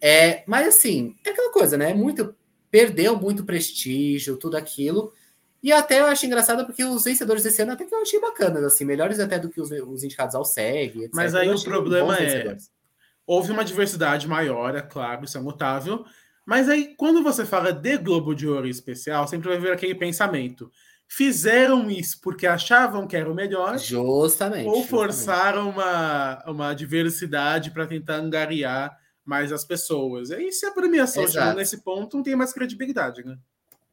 É, 0.00 0.44
mas 0.46 0.68
assim, 0.68 1.16
é 1.24 1.30
aquela 1.30 1.50
coisa, 1.50 1.76
né? 1.76 1.94
Muito 1.94 2.34
perdeu 2.70 3.18
muito 3.18 3.44
prestígio, 3.44 4.36
tudo 4.36 4.56
aquilo. 4.56 5.12
E 5.62 5.72
até 5.72 6.00
eu 6.00 6.06
acho 6.06 6.26
engraçado 6.26 6.66
porque 6.66 6.84
os 6.84 7.04
vencedores 7.04 7.42
desse 7.42 7.62
ano 7.62 7.72
até 7.72 7.84
que 7.84 7.94
eu 7.94 8.02
achei 8.02 8.20
bacanas, 8.20 8.62
assim, 8.62 8.84
melhores 8.84 9.18
até 9.18 9.38
do 9.38 9.48
que 9.48 9.60
os, 9.60 9.70
os 9.70 10.04
indicados 10.04 10.34
ao 10.34 10.44
SEG, 10.44 11.04
etc. 11.04 11.10
Mas 11.14 11.34
aí 11.34 11.50
o 11.50 11.62
problema 11.62 12.16
é 12.18 12.56
houve 13.26 13.50
uma 13.50 13.64
diversidade 13.64 14.28
maior, 14.28 14.76
é 14.76 14.82
claro, 14.82 15.24
isso 15.24 15.36
é 15.36 15.40
notável. 15.40 16.04
Mas 16.44 16.68
aí, 16.68 16.94
quando 16.96 17.24
você 17.24 17.44
fala 17.44 17.72
de 17.72 17.98
Globo 17.98 18.32
de 18.32 18.46
Ouro 18.46 18.68
especial, 18.68 19.26
sempre 19.26 19.48
vai 19.48 19.58
vir 19.58 19.72
aquele 19.72 19.96
pensamento. 19.96 20.70
Fizeram 21.08 21.90
isso 21.90 22.20
porque 22.20 22.46
achavam 22.46 23.06
que 23.06 23.16
era 23.16 23.30
o 23.30 23.34
melhor. 23.34 23.78
Justamente. 23.78 24.68
Ou 24.68 24.84
forçaram 24.84 25.66
justamente. 25.66 26.44
Uma, 26.44 26.44
uma 26.46 26.74
diversidade 26.74 27.70
para 27.70 27.86
tentar 27.86 28.16
angariar 28.16 28.98
mais 29.24 29.52
as 29.52 29.64
pessoas. 29.64 30.30
E 30.30 30.52
se 30.52 30.66
a 30.66 30.70
premiação 30.70 31.24
Exato. 31.24 31.38
chegou 31.38 31.58
nesse 31.58 31.82
ponto, 31.82 32.16
não 32.16 32.24
tem 32.24 32.36
mais 32.36 32.52
credibilidade, 32.52 33.24
né? 33.24 33.36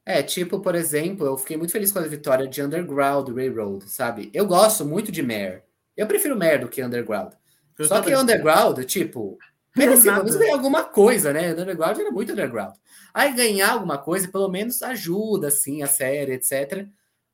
É, 0.06 0.22
tipo, 0.22 0.60
por 0.60 0.74
exemplo, 0.74 1.26
eu 1.26 1.36
fiquei 1.36 1.56
muito 1.56 1.72
feliz 1.72 1.90
com 1.90 1.98
a 1.98 2.02
vitória 2.02 2.46
de 2.46 2.62
Underground 2.62 3.28
Railroad, 3.30 3.88
sabe? 3.88 4.30
Eu 4.34 4.46
gosto 4.46 4.84
muito 4.84 5.10
de 5.10 5.22
Mare. 5.22 5.62
Eu 5.96 6.06
prefiro 6.06 6.38
Mare 6.38 6.58
do 6.58 6.68
que 6.68 6.82
Underground. 6.82 7.32
Eu 7.78 7.86
Só 7.86 8.02
que 8.02 8.14
Underground, 8.14 8.78
tipo, 8.84 9.38
merecia 9.74 10.14
pelo 10.14 10.38
ganhar 10.38 10.54
alguma 10.54 10.84
coisa, 10.84 11.32
né? 11.32 11.52
Underground 11.52 11.98
era 11.98 12.10
muito 12.10 12.32
Underground. 12.32 12.74
Aí 13.14 13.32
ganhar 13.32 13.72
alguma 13.72 13.96
coisa, 13.96 14.28
pelo 14.28 14.48
menos 14.48 14.82
ajuda, 14.82 15.48
assim, 15.48 15.82
a 15.82 15.86
série, 15.86 16.32
etc. 16.32 16.86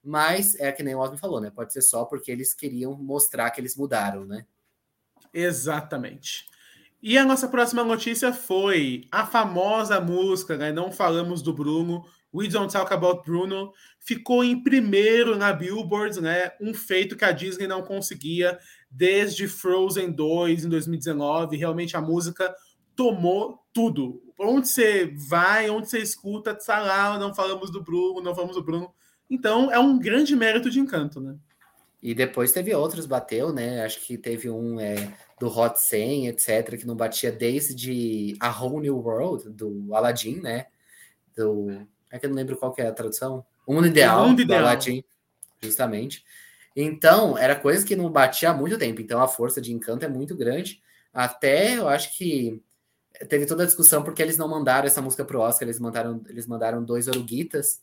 Mas 0.02 0.54
é 0.58 0.72
que 0.72 0.82
nem 0.82 0.94
o 0.94 0.98
Osmo 0.98 1.18
falou, 1.18 1.40
né? 1.40 1.50
Pode 1.50 1.72
ser 1.72 1.82
só 1.82 2.04
porque 2.04 2.30
eles 2.30 2.54
queriam 2.54 2.94
mostrar 2.94 3.50
que 3.50 3.60
eles 3.60 3.76
mudaram, 3.76 4.24
né? 4.24 4.46
Exatamente. 5.32 6.46
E 7.02 7.16
a 7.16 7.24
nossa 7.24 7.48
próxima 7.48 7.82
notícia 7.82 8.32
foi 8.32 9.06
a 9.10 9.26
famosa 9.26 10.00
música, 10.00 10.56
né? 10.56 10.70
Não 10.72 10.92
falamos 10.92 11.42
do 11.42 11.52
Bruno, 11.52 12.04
We 12.32 12.48
Don't 12.48 12.72
Talk 12.72 12.92
About 12.92 13.22
Bruno, 13.24 13.72
ficou 13.98 14.44
em 14.44 14.62
primeiro 14.62 15.36
na 15.36 15.52
Billboard, 15.52 16.20
né? 16.20 16.52
Um 16.60 16.72
feito 16.72 17.16
que 17.16 17.24
a 17.24 17.32
Disney 17.32 17.66
não 17.66 17.82
conseguia 17.82 18.58
desde 18.90 19.48
Frozen 19.48 20.12
2 20.12 20.64
em 20.64 20.68
2019. 20.68 21.56
Realmente 21.56 21.96
a 21.96 22.00
música 22.00 22.54
tomou 22.94 23.58
tudo. 23.72 24.22
Onde 24.38 24.68
você 24.68 25.12
vai, 25.28 25.68
onde 25.70 25.88
você 25.88 25.98
escuta, 25.98 26.54
tá 26.54 26.80
lá, 26.80 27.18
não 27.18 27.34
falamos 27.34 27.70
do 27.70 27.82
Bruno, 27.82 28.22
não 28.22 28.34
falamos 28.34 28.56
do 28.56 28.62
Bruno. 28.62 28.92
Então 29.30 29.70
é 29.70 29.78
um 29.78 29.98
grande 29.98 30.34
mérito 30.34 30.68
de 30.68 30.80
encanto, 30.80 31.20
né? 31.20 31.36
E 32.02 32.14
depois 32.14 32.50
teve 32.50 32.74
outros, 32.74 33.06
bateu, 33.06 33.52
né? 33.52 33.84
Acho 33.84 34.00
que 34.00 34.16
teve 34.16 34.48
um 34.50 34.80
é, 34.80 35.12
do 35.38 35.48
Hot 35.48 35.80
100, 35.80 36.28
etc., 36.28 36.78
que 36.78 36.86
não 36.86 36.96
batia 36.96 37.30
desde 37.30 38.36
A 38.40 38.48
Whole 38.50 38.80
New 38.80 38.96
World, 38.96 39.50
do 39.50 39.94
Aladdin, 39.94 40.40
né? 40.40 40.66
Do. 41.36 41.86
É 42.10 42.18
que 42.18 42.26
eu 42.26 42.30
não 42.30 42.36
lembro 42.36 42.56
qual 42.56 42.72
que 42.72 42.80
é 42.80 42.88
a 42.88 42.92
tradução. 42.92 43.44
O 43.66 43.74
Mundo 43.74 43.86
Ideal, 43.86 44.28
mundo 44.28 44.40
ideal. 44.40 44.62
do 44.62 44.66
Aladdin, 44.66 45.04
justamente. 45.62 46.24
Então, 46.74 47.36
era 47.36 47.54
coisa 47.54 47.86
que 47.86 47.94
não 47.94 48.10
batia 48.10 48.50
há 48.50 48.54
muito 48.54 48.78
tempo. 48.78 49.00
Então, 49.00 49.20
a 49.20 49.28
força 49.28 49.60
de 49.60 49.72
encanto 49.72 50.04
é 50.04 50.08
muito 50.08 50.34
grande. 50.34 50.80
Até 51.12 51.76
eu 51.76 51.86
acho 51.86 52.16
que 52.16 52.62
teve 53.28 53.44
toda 53.44 53.64
a 53.64 53.66
discussão 53.66 54.02
porque 54.02 54.22
eles 54.22 54.38
não 54.38 54.48
mandaram 54.48 54.86
essa 54.86 55.02
música 55.02 55.24
pro 55.24 55.40
Oscar, 55.40 55.68
eles 55.68 55.78
mandaram, 55.78 56.22
eles 56.28 56.46
mandaram 56.46 56.82
dois 56.82 57.08
oruguitas 57.08 57.80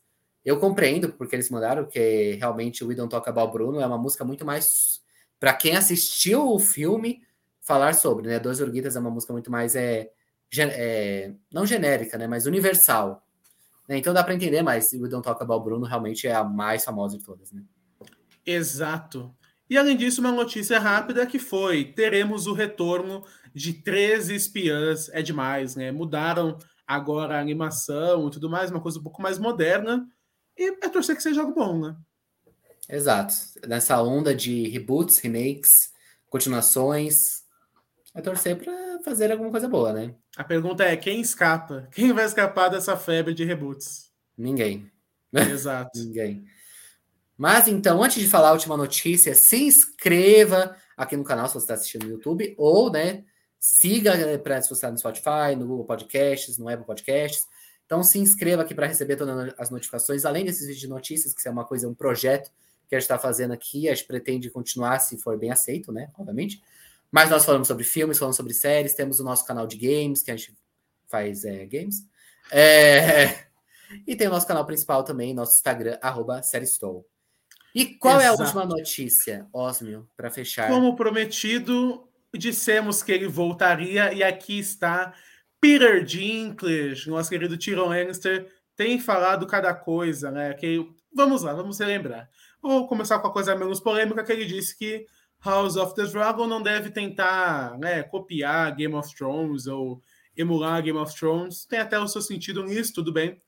eu 0.48 0.58
compreendo 0.58 1.12
porque 1.12 1.36
eles 1.36 1.50
mandaram, 1.50 1.86
que 1.86 2.38
realmente 2.40 2.82
o 2.82 2.88
We 2.88 2.96
Don't 2.96 3.12
Talk 3.12 3.28
About 3.28 3.52
Bruno 3.52 3.82
é 3.82 3.86
uma 3.86 3.98
música 3.98 4.24
muito 4.24 4.46
mais 4.46 5.02
para 5.38 5.54
quem 5.54 5.76
assistiu 5.76 6.50
o 6.50 6.58
filme 6.58 7.22
falar 7.60 7.94
sobre, 7.94 8.30
né? 8.30 8.40
Dois 8.40 8.62
Orguitas 8.62 8.96
é 8.96 9.00
uma 9.02 9.10
música 9.10 9.34
muito 9.34 9.52
mais 9.52 9.76
é, 9.76 10.10
é 10.58 11.34
não 11.52 11.66
genérica, 11.66 12.18
né? 12.18 12.28
Mas 12.28 12.46
universal. 12.46 13.28
Né? 13.90 13.98
Então 13.98 14.14
dá 14.14 14.24
para 14.24 14.34
entender, 14.34 14.62
mas 14.62 14.94
We 14.94 15.10
Don't 15.10 15.22
Talk 15.22 15.44
About 15.44 15.66
Bruno 15.66 15.86
realmente 15.86 16.30
é 16.30 16.34
a 16.34 16.46
mais 16.46 16.86
famosa 16.86 17.18
de 17.18 17.26
todas, 17.26 17.52
né? 17.52 17.62
Exato. 18.46 19.36
E 19.70 19.78
além 19.78 19.98
disso, 19.98 20.22
uma 20.22 20.32
notícia 20.32 20.80
rápida 20.80 21.26
que 21.26 21.40
foi: 21.40 21.84
teremos 21.84 22.48
o 22.48 22.54
retorno 22.54 23.22
de 23.54 23.74
13 23.74 24.34
espiãs. 24.34 25.10
É 25.10 25.22
demais, 25.22 25.76
né? 25.76 25.92
Mudaram 25.92 26.58
agora 26.88 27.36
a 27.36 27.42
animação 27.42 28.30
e 28.30 28.32
tudo 28.32 28.50
mais, 28.50 28.72
uma 28.72 28.80
coisa 28.80 28.98
um 28.98 29.04
pouco 29.04 29.22
mais 29.22 29.38
moderna. 29.38 30.08
E 30.58 30.78
é 30.84 30.90
torcer 30.90 31.16
que 31.16 31.24
seja 31.24 31.42
algo 31.42 31.54
bom, 31.54 31.80
né? 31.80 31.96
Exato. 32.90 33.34
Nessa 33.68 34.02
onda 34.02 34.34
de 34.34 34.68
reboots, 34.70 35.20
remakes, 35.20 35.92
continuações, 36.30 37.44
é 38.16 38.22
torcer 38.22 38.58
para 38.58 39.00
fazer 39.04 39.32
alguma 39.32 39.52
coisa 39.52 39.68
boa, 39.68 39.94
né? 39.94 40.16
A 40.36 40.44
pergunta 40.44 40.84
é: 40.84 40.98
quem 40.98 41.22
escapa? 41.22 41.88
Quem 41.94 42.14
vai 42.14 42.26
escapar 42.26 42.70
dessa 42.70 42.98
febre 42.98 43.34
de 43.34 43.44
reboots? 43.44 44.12
Ninguém. 44.38 44.92
Exato. 45.34 45.92
Ninguém. 46.00 46.46
Mas 47.38 47.68
então, 47.68 48.02
antes 48.02 48.20
de 48.20 48.28
falar 48.28 48.50
a 48.50 48.54
última 48.54 48.76
notícia, 48.76 49.36
se 49.36 49.66
inscreva 49.66 50.76
aqui 50.96 51.16
no 51.16 51.24
canal 51.24 51.48
se 51.48 51.54
você 51.54 51.60
está 51.60 51.74
assistindo 51.76 52.06
no 52.06 52.14
YouTube, 52.14 52.56
ou, 52.58 52.92
né, 52.92 53.24
siga 53.60 54.16
né, 54.18 54.38
para 54.40 54.60
se 54.60 54.70
você 54.70 54.74
está 54.74 54.92
no 54.92 54.98
Spotify, 54.98 55.56
no 55.56 55.68
Google 55.68 55.86
Podcasts, 55.86 56.58
no 56.58 56.68
Apple 56.68 56.86
Podcasts. 56.86 57.46
Então 57.88 58.04
se 58.04 58.20
inscreva 58.20 58.62
aqui 58.62 58.76
para 58.76 58.86
receber 58.86 59.16
todas 59.16 59.54
as 59.58 59.70
notificações, 59.70 60.26
além 60.26 60.44
desses 60.44 60.68
vídeos 60.68 60.82
de 60.82 60.88
notícias, 60.88 61.34
que 61.34 61.48
é 61.48 61.52
uma 61.52 61.64
coisa, 61.66 61.88
um 61.88 61.96
projeto 61.96 62.52
que 62.88 62.96
a 62.96 63.00
gente 63.00 63.06
está 63.06 63.18
fazendo 63.18 63.54
aqui, 63.54 63.90
a 63.90 63.96
gente 63.96 64.06
pretende 64.06 64.50
continuar 64.50 65.00
se 65.00 65.18
for 65.18 65.38
bem 65.38 65.52
aceito, 65.52 65.92
né? 65.92 66.12
Obviamente. 66.18 66.62
Mas 67.10 67.30
nós 67.30 67.46
falamos 67.46 67.68
sobre 67.68 67.86
filmes, 67.86 68.20
falamos 68.20 68.36
sobre 68.36 68.54
séries, 68.54 68.94
temos 68.94 69.22
o 69.22 69.24
nosso 69.24 69.46
canal 69.46 69.66
de 69.66 69.78
games, 69.78 70.22
que 70.22 70.32
a 70.32 70.36
gente 70.36 70.54
faz 71.08 71.46
é, 71.46 71.66
games. 71.66 72.06
É... 72.52 73.48
E 74.06 74.18
tem 74.18 74.28
o 74.28 74.32
nosso 74.32 74.46
canal 74.46 74.66
principal 74.66 75.02
também, 75.02 75.34
nosso 75.34 75.56
Instagram, 75.56 75.98
arroba 76.02 76.42
E 77.74 77.86
qual 77.86 78.20
Exato. 78.20 78.26
é 78.26 78.28
a 78.28 78.46
última 78.46 78.66
notícia, 78.66 79.48
Osmio, 79.54 80.10
para 80.14 80.30
fechar? 80.30 80.68
Como 80.68 80.94
prometido, 80.94 82.06
dissemos 82.36 83.02
que 83.02 83.14
ele 83.14 83.30
voltaria, 83.30 84.12
e 84.12 84.22
aqui 84.22 84.60
está 84.60 85.14
Peter 85.60 86.04
Dinklage, 86.04 87.10
nosso 87.10 87.30
querido 87.30 87.58
Tyrion 87.58 87.88
Lannister, 87.88 88.52
tem 88.76 89.00
falado 89.00 89.48
cada 89.48 89.74
coisa, 89.74 90.30
né? 90.30 90.54
Que 90.54 90.88
vamos 91.14 91.42
lá, 91.42 91.54
vamos 91.54 91.80
relembrar. 91.80 92.30
Vou 92.62 92.88
começar 92.88 93.20
com 93.20 93.28
a 93.28 93.34
coisa 93.34 93.56
menos 93.56 93.80
polêmica 93.80 94.24
que 94.24 94.32
ele 94.32 94.46
disse 94.46 94.78
que 94.78 95.06
House 95.44 95.76
of 95.76 95.96
the 95.96 96.04
Dragon 96.04 96.48
não 96.48 96.62
deve 96.62 96.90
tentar, 96.90 97.78
né, 97.78 98.04
copiar 98.04 98.76
Game 98.76 98.94
of 98.96 99.16
Thrones 99.16 99.68
ou 99.68 100.02
emular 100.36 100.82
Game 100.84 100.98
of 100.98 101.16
Thrones. 101.16 101.66
Tem 101.66 101.80
até 101.80 102.00
o 102.00 102.08
seu 102.08 102.22
sentido 102.22 102.64
nisso, 102.64 102.94
tudo 102.94 103.12
bem. 103.12 103.42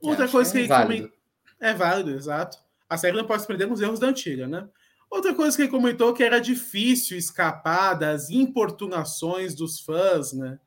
Outra 0.00 0.28
coisa 0.28 0.52
que 0.52 0.58
ele 0.58 0.68
válido. 0.68 1.12
é 1.60 1.74
válido, 1.74 2.10
exato. 2.10 2.58
A 2.88 2.96
série 2.96 3.16
não 3.16 3.26
pode 3.26 3.42
se 3.42 3.48
prender 3.48 3.66
nos 3.66 3.80
erros 3.80 3.98
da 3.98 4.08
antiga, 4.08 4.46
né? 4.46 4.68
Outra 5.10 5.34
coisa 5.34 5.56
que 5.56 5.62
ele 5.62 5.70
comentou 5.70 6.12
que 6.12 6.22
era 6.22 6.38
difícil 6.38 7.16
escapar 7.16 7.94
das 7.94 8.30
importunações 8.30 9.54
dos 9.54 9.80
fãs, 9.80 10.32
né? 10.32 10.58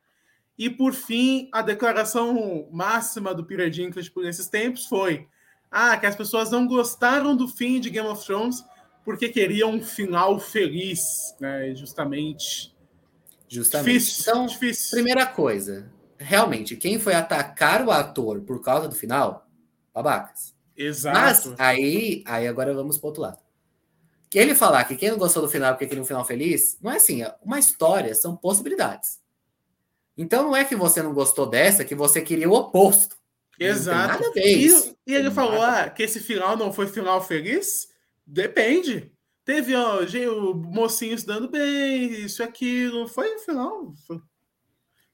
E, 0.58 0.70
por 0.70 0.94
fim, 0.94 1.50
a 1.52 1.62
declaração 1.62 2.68
máxima 2.72 3.34
do 3.34 3.44
Peter 3.44 3.70
Dinklage 3.70 4.12
por 4.12 4.26
esses 4.26 4.48
tempos 4.48 4.86
foi 4.86 5.28
ah, 5.72 5.98
que 5.98 6.06
as 6.06 6.16
pessoas 6.16 6.52
não 6.52 6.68
gostaram 6.68 7.36
do 7.36 7.48
fim 7.48 7.80
de 7.80 7.90
Game 7.90 8.08
of 8.08 8.26
Thrones 8.26 8.64
porque 9.04 9.30
queriam 9.30 9.72
um 9.72 9.82
final 9.82 10.40
feliz, 10.40 11.36
né? 11.40 11.74
Justamente. 11.74 12.76
Justamente. 13.48 13.94
Difícil, 13.94 14.22
então, 14.22 14.46
difícil. 14.46 14.92
primeira 14.92 15.26
coisa, 15.26 15.92
realmente, 16.18 16.76
quem 16.76 17.00
foi 17.00 17.14
atacar 17.14 17.86
o 17.86 17.92
ator 17.92 18.42
por 18.42 18.62
causa 18.62 18.88
do 18.88 18.96
final, 18.96 19.48
babacas. 19.94 20.56
Exato. 20.76 21.18
Mas 21.18 21.60
aí, 21.60 22.24
aí 22.26 22.48
agora 22.48 22.74
vamos 22.74 22.98
para 22.98 23.08
outro 23.08 23.22
lado. 23.24 23.40
Que 24.30 24.40
ele 24.40 24.56
falar 24.56 24.86
que 24.86 24.96
quem 24.96 25.12
não 25.12 25.18
gostou 25.18 25.42
do 25.44 25.50
final 25.50 25.74
porque 25.74 25.86
queria 25.86 26.02
um 26.02 26.06
final 26.06 26.24
feliz, 26.24 26.78
não 26.82 26.92
é 26.92 26.96
assim. 26.96 27.22
Uma 27.44 27.60
história 27.60 28.16
são 28.16 28.36
possibilidades. 28.36 29.20
Então 30.17 30.43
não 30.43 30.56
é 30.56 30.63
que 30.63 30.76
você 30.76 31.02
não 31.02 31.13
gostou 31.13 31.45
dessa, 31.45 31.86
que 31.86 31.95
você 31.95 32.21
queria 32.21 32.50
o 32.50 32.54
oposto. 32.54 33.15
Exato. 33.60 34.24
E, 34.36 34.67
e, 35.06 35.13
ele 35.13 35.30
falou 35.30 35.62
ah, 35.62 35.89
que 35.89 36.04
esse 36.04 36.19
final 36.19 36.58
não 36.58 36.74
foi 36.74 36.88
final 36.88 37.21
feliz? 37.21 37.89
Depende. 38.26 39.12
Teve 39.45 39.76
ó, 39.76 40.00
o 40.02 40.56
mocinho 40.56 41.17
se 41.17 41.26
dando 41.26 41.50
bem, 41.50 42.12
isso 42.26 42.43
aquilo. 42.43 43.08
Foi 43.08 43.38
final. 43.39 43.93
Foi, 44.08 44.19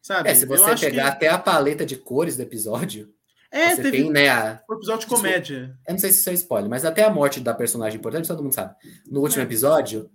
sabe? 0.01 0.29
É, 0.29 0.35
se 0.35 0.45
você 0.45 0.75
pegar 0.75 1.03
que... 1.03 1.09
até 1.09 1.27
a 1.27 1.37
paleta 1.37 1.85
de 1.85 1.97
cores 1.97 2.37
do 2.37 2.43
episódio. 2.43 3.13
É, 3.49 3.75
você 3.75 3.81
teve 3.81 4.03
tem, 4.03 4.11
né, 4.11 4.29
a... 4.29 4.61
um 4.69 4.75
episódio 4.75 5.07
de 5.07 5.15
comédia. 5.15 5.77
Eu 5.87 5.93
não 5.93 5.99
sei 5.99 6.11
se 6.11 6.19
isso 6.19 6.29
é 6.29 6.33
spoiler, 6.33 6.69
mas 6.69 6.83
até 6.83 7.03
a 7.03 7.09
morte 7.09 7.39
da 7.39 7.53
personagem 7.53 7.97
importante, 7.97 8.27
todo 8.27 8.43
mundo 8.43 8.53
sabe. 8.53 8.75
No 9.09 9.21
último 9.21 9.41
é. 9.41 9.45
episódio, 9.45 10.09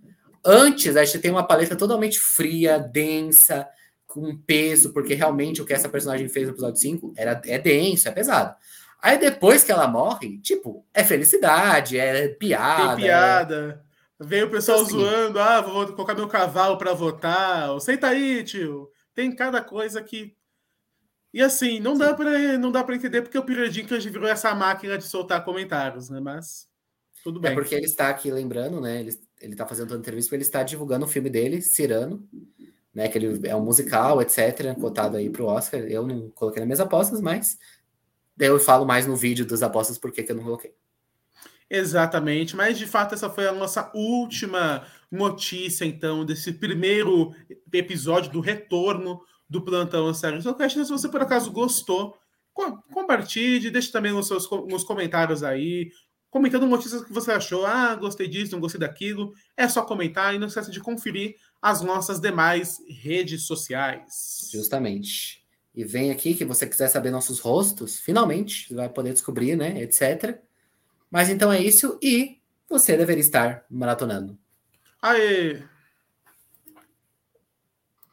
antes 0.45 0.95
a 0.95 1.03
gente 1.03 1.19
tem 1.19 1.31
uma 1.31 1.45
paleta 1.45 1.75
totalmente 1.75 2.19
fria, 2.19 2.77
densa, 2.77 3.67
com 4.13 4.37
peso, 4.37 4.93
porque 4.93 5.15
realmente 5.15 5.61
o 5.61 5.65
que 5.65 5.73
essa 5.73 5.89
personagem 5.89 6.29
fez 6.29 6.47
no 6.47 6.53
episódio 6.53 6.79
5 6.79 7.13
era, 7.17 7.41
é 7.45 7.57
denso, 7.57 8.07
é 8.07 8.11
pesado. 8.11 8.55
Aí 9.01 9.17
depois 9.17 9.63
que 9.63 9.71
ela 9.71 9.87
morre, 9.87 10.37
tipo, 10.37 10.85
é 10.93 11.03
felicidade, 11.03 11.97
é 11.97 12.27
piada. 12.29 12.95
Tem 12.95 13.05
piada. 13.05 13.83
É... 13.89 14.23
Veio 14.23 14.45
o 14.45 14.51
pessoal 14.51 14.83
então, 14.83 14.87
assim, 14.87 14.97
zoando, 14.97 15.39
ah, 15.39 15.59
vou 15.61 15.87
colocar 15.93 16.13
meu 16.13 16.27
cavalo 16.27 16.77
para 16.77 16.93
votar. 16.93 17.77
Senta 17.81 18.07
aí, 18.07 18.43
tio. 18.43 18.87
Tem 19.15 19.35
cada 19.35 19.61
coisa 19.61 20.01
que. 20.01 20.35
E 21.33 21.41
assim, 21.41 21.79
não 21.79 21.97
dá 21.97 22.13
para 22.13 22.57
não 22.59 22.71
dá 22.71 22.83
para 22.83 22.95
entender 22.95 23.23
porque 23.23 23.37
o 23.37 23.69
Dinklage 23.69 24.09
virou 24.09 24.29
essa 24.29 24.53
máquina 24.53 24.97
de 24.97 25.05
soltar 25.05 25.43
comentários, 25.43 26.09
né? 26.09 26.19
Mas 26.19 26.67
tudo 27.23 27.39
bem. 27.39 27.51
É 27.51 27.55
porque 27.55 27.73
ele 27.73 27.85
está 27.85 28.09
aqui 28.09 28.31
lembrando, 28.31 28.79
né? 28.79 28.99
Ele, 28.99 29.19
ele 29.41 29.53
está 29.53 29.65
fazendo 29.65 29.87
toda 29.87 29.99
entrevista 29.99 30.35
ele 30.35 30.43
está 30.43 30.61
divulgando 30.61 31.05
o 31.05 31.09
filme 31.09 31.29
dele, 31.29 31.61
Cirano, 31.61 32.25
né? 32.93 33.07
Que 33.07 33.17
ele 33.17 33.47
é 33.47 33.55
um 33.55 33.63
musical, 33.63 34.21
etc., 34.21 34.73
cotado 34.79 35.17
aí 35.17 35.29
para 35.29 35.43
o 35.43 35.47
Oscar. 35.47 35.81
Eu 35.81 36.05
não 36.05 36.29
coloquei 36.29 36.59
nas 36.59 36.67
minhas 36.67 36.79
apostas, 36.79 37.21
mas 37.21 37.57
eu 38.39 38.59
falo 38.59 38.85
mais 38.85 39.07
no 39.07 39.15
vídeo 39.15 39.45
das 39.45 39.63
apostas 39.63 39.97
porque 39.97 40.23
que 40.23 40.31
eu 40.31 40.35
não 40.35 40.43
coloquei. 40.43 40.73
Exatamente, 41.69 42.55
mas 42.55 42.77
de 42.77 42.85
fato 42.85 43.15
essa 43.15 43.29
foi 43.29 43.47
a 43.47 43.51
nossa 43.51 43.89
última 43.95 44.85
notícia, 45.11 45.85
então, 45.85 46.23
desse 46.23 46.53
primeiro 46.53 47.33
episódio 47.71 48.31
do 48.31 48.41
retorno 48.41 49.21
do 49.49 49.63
Plantão 49.63 50.13
Série 50.13 50.41
Socast. 50.41 50.85
Se 50.85 50.91
você 50.91 51.09
por 51.09 51.21
acaso 51.21 51.51
gostou, 51.51 52.15
compartilhe, 52.91 53.71
deixe 53.71 53.91
também 53.91 54.11
nos 54.11 54.27
seus 54.27 54.49
nos 54.67 54.83
comentários 54.83 55.43
aí, 55.43 55.91
comentando 56.29 56.65
notícias 56.67 57.03
que 57.03 57.13
você 57.13 57.31
achou. 57.31 57.65
Ah, 57.65 57.95
gostei 57.95 58.27
disso, 58.27 58.51
não 58.51 58.59
gostei 58.59 58.79
daquilo. 58.79 59.33
É 59.55 59.67
só 59.67 59.83
comentar 59.83 60.33
e 60.33 60.39
não 60.39 60.47
esqueça 60.47 60.71
de 60.71 60.79
conferir 60.79 61.35
as 61.63 61.81
nossas 61.81 62.19
demais 62.19 62.83
redes 62.89 63.47
sociais. 63.47 64.49
Justamente. 64.51 65.41
E 65.73 65.85
vem 65.85 66.11
aqui 66.11 66.35
que 66.35 66.43
você 66.43 66.67
quiser 66.67 66.89
saber 66.89 67.09
nossos 67.09 67.39
rostos, 67.39 68.01
finalmente, 68.01 68.67
você 68.67 68.75
vai 68.75 68.89
poder 68.89 69.13
descobrir, 69.13 69.55
né, 69.55 69.81
etc. 69.81 70.37
Mas 71.09 71.29
então 71.29 71.53
é 71.53 71.61
isso 71.61 71.97
e 72.01 72.37
você 72.69 72.97
deveria 72.97 73.21
estar 73.21 73.65
maratonando. 73.71 74.37
Aê! 75.01 75.63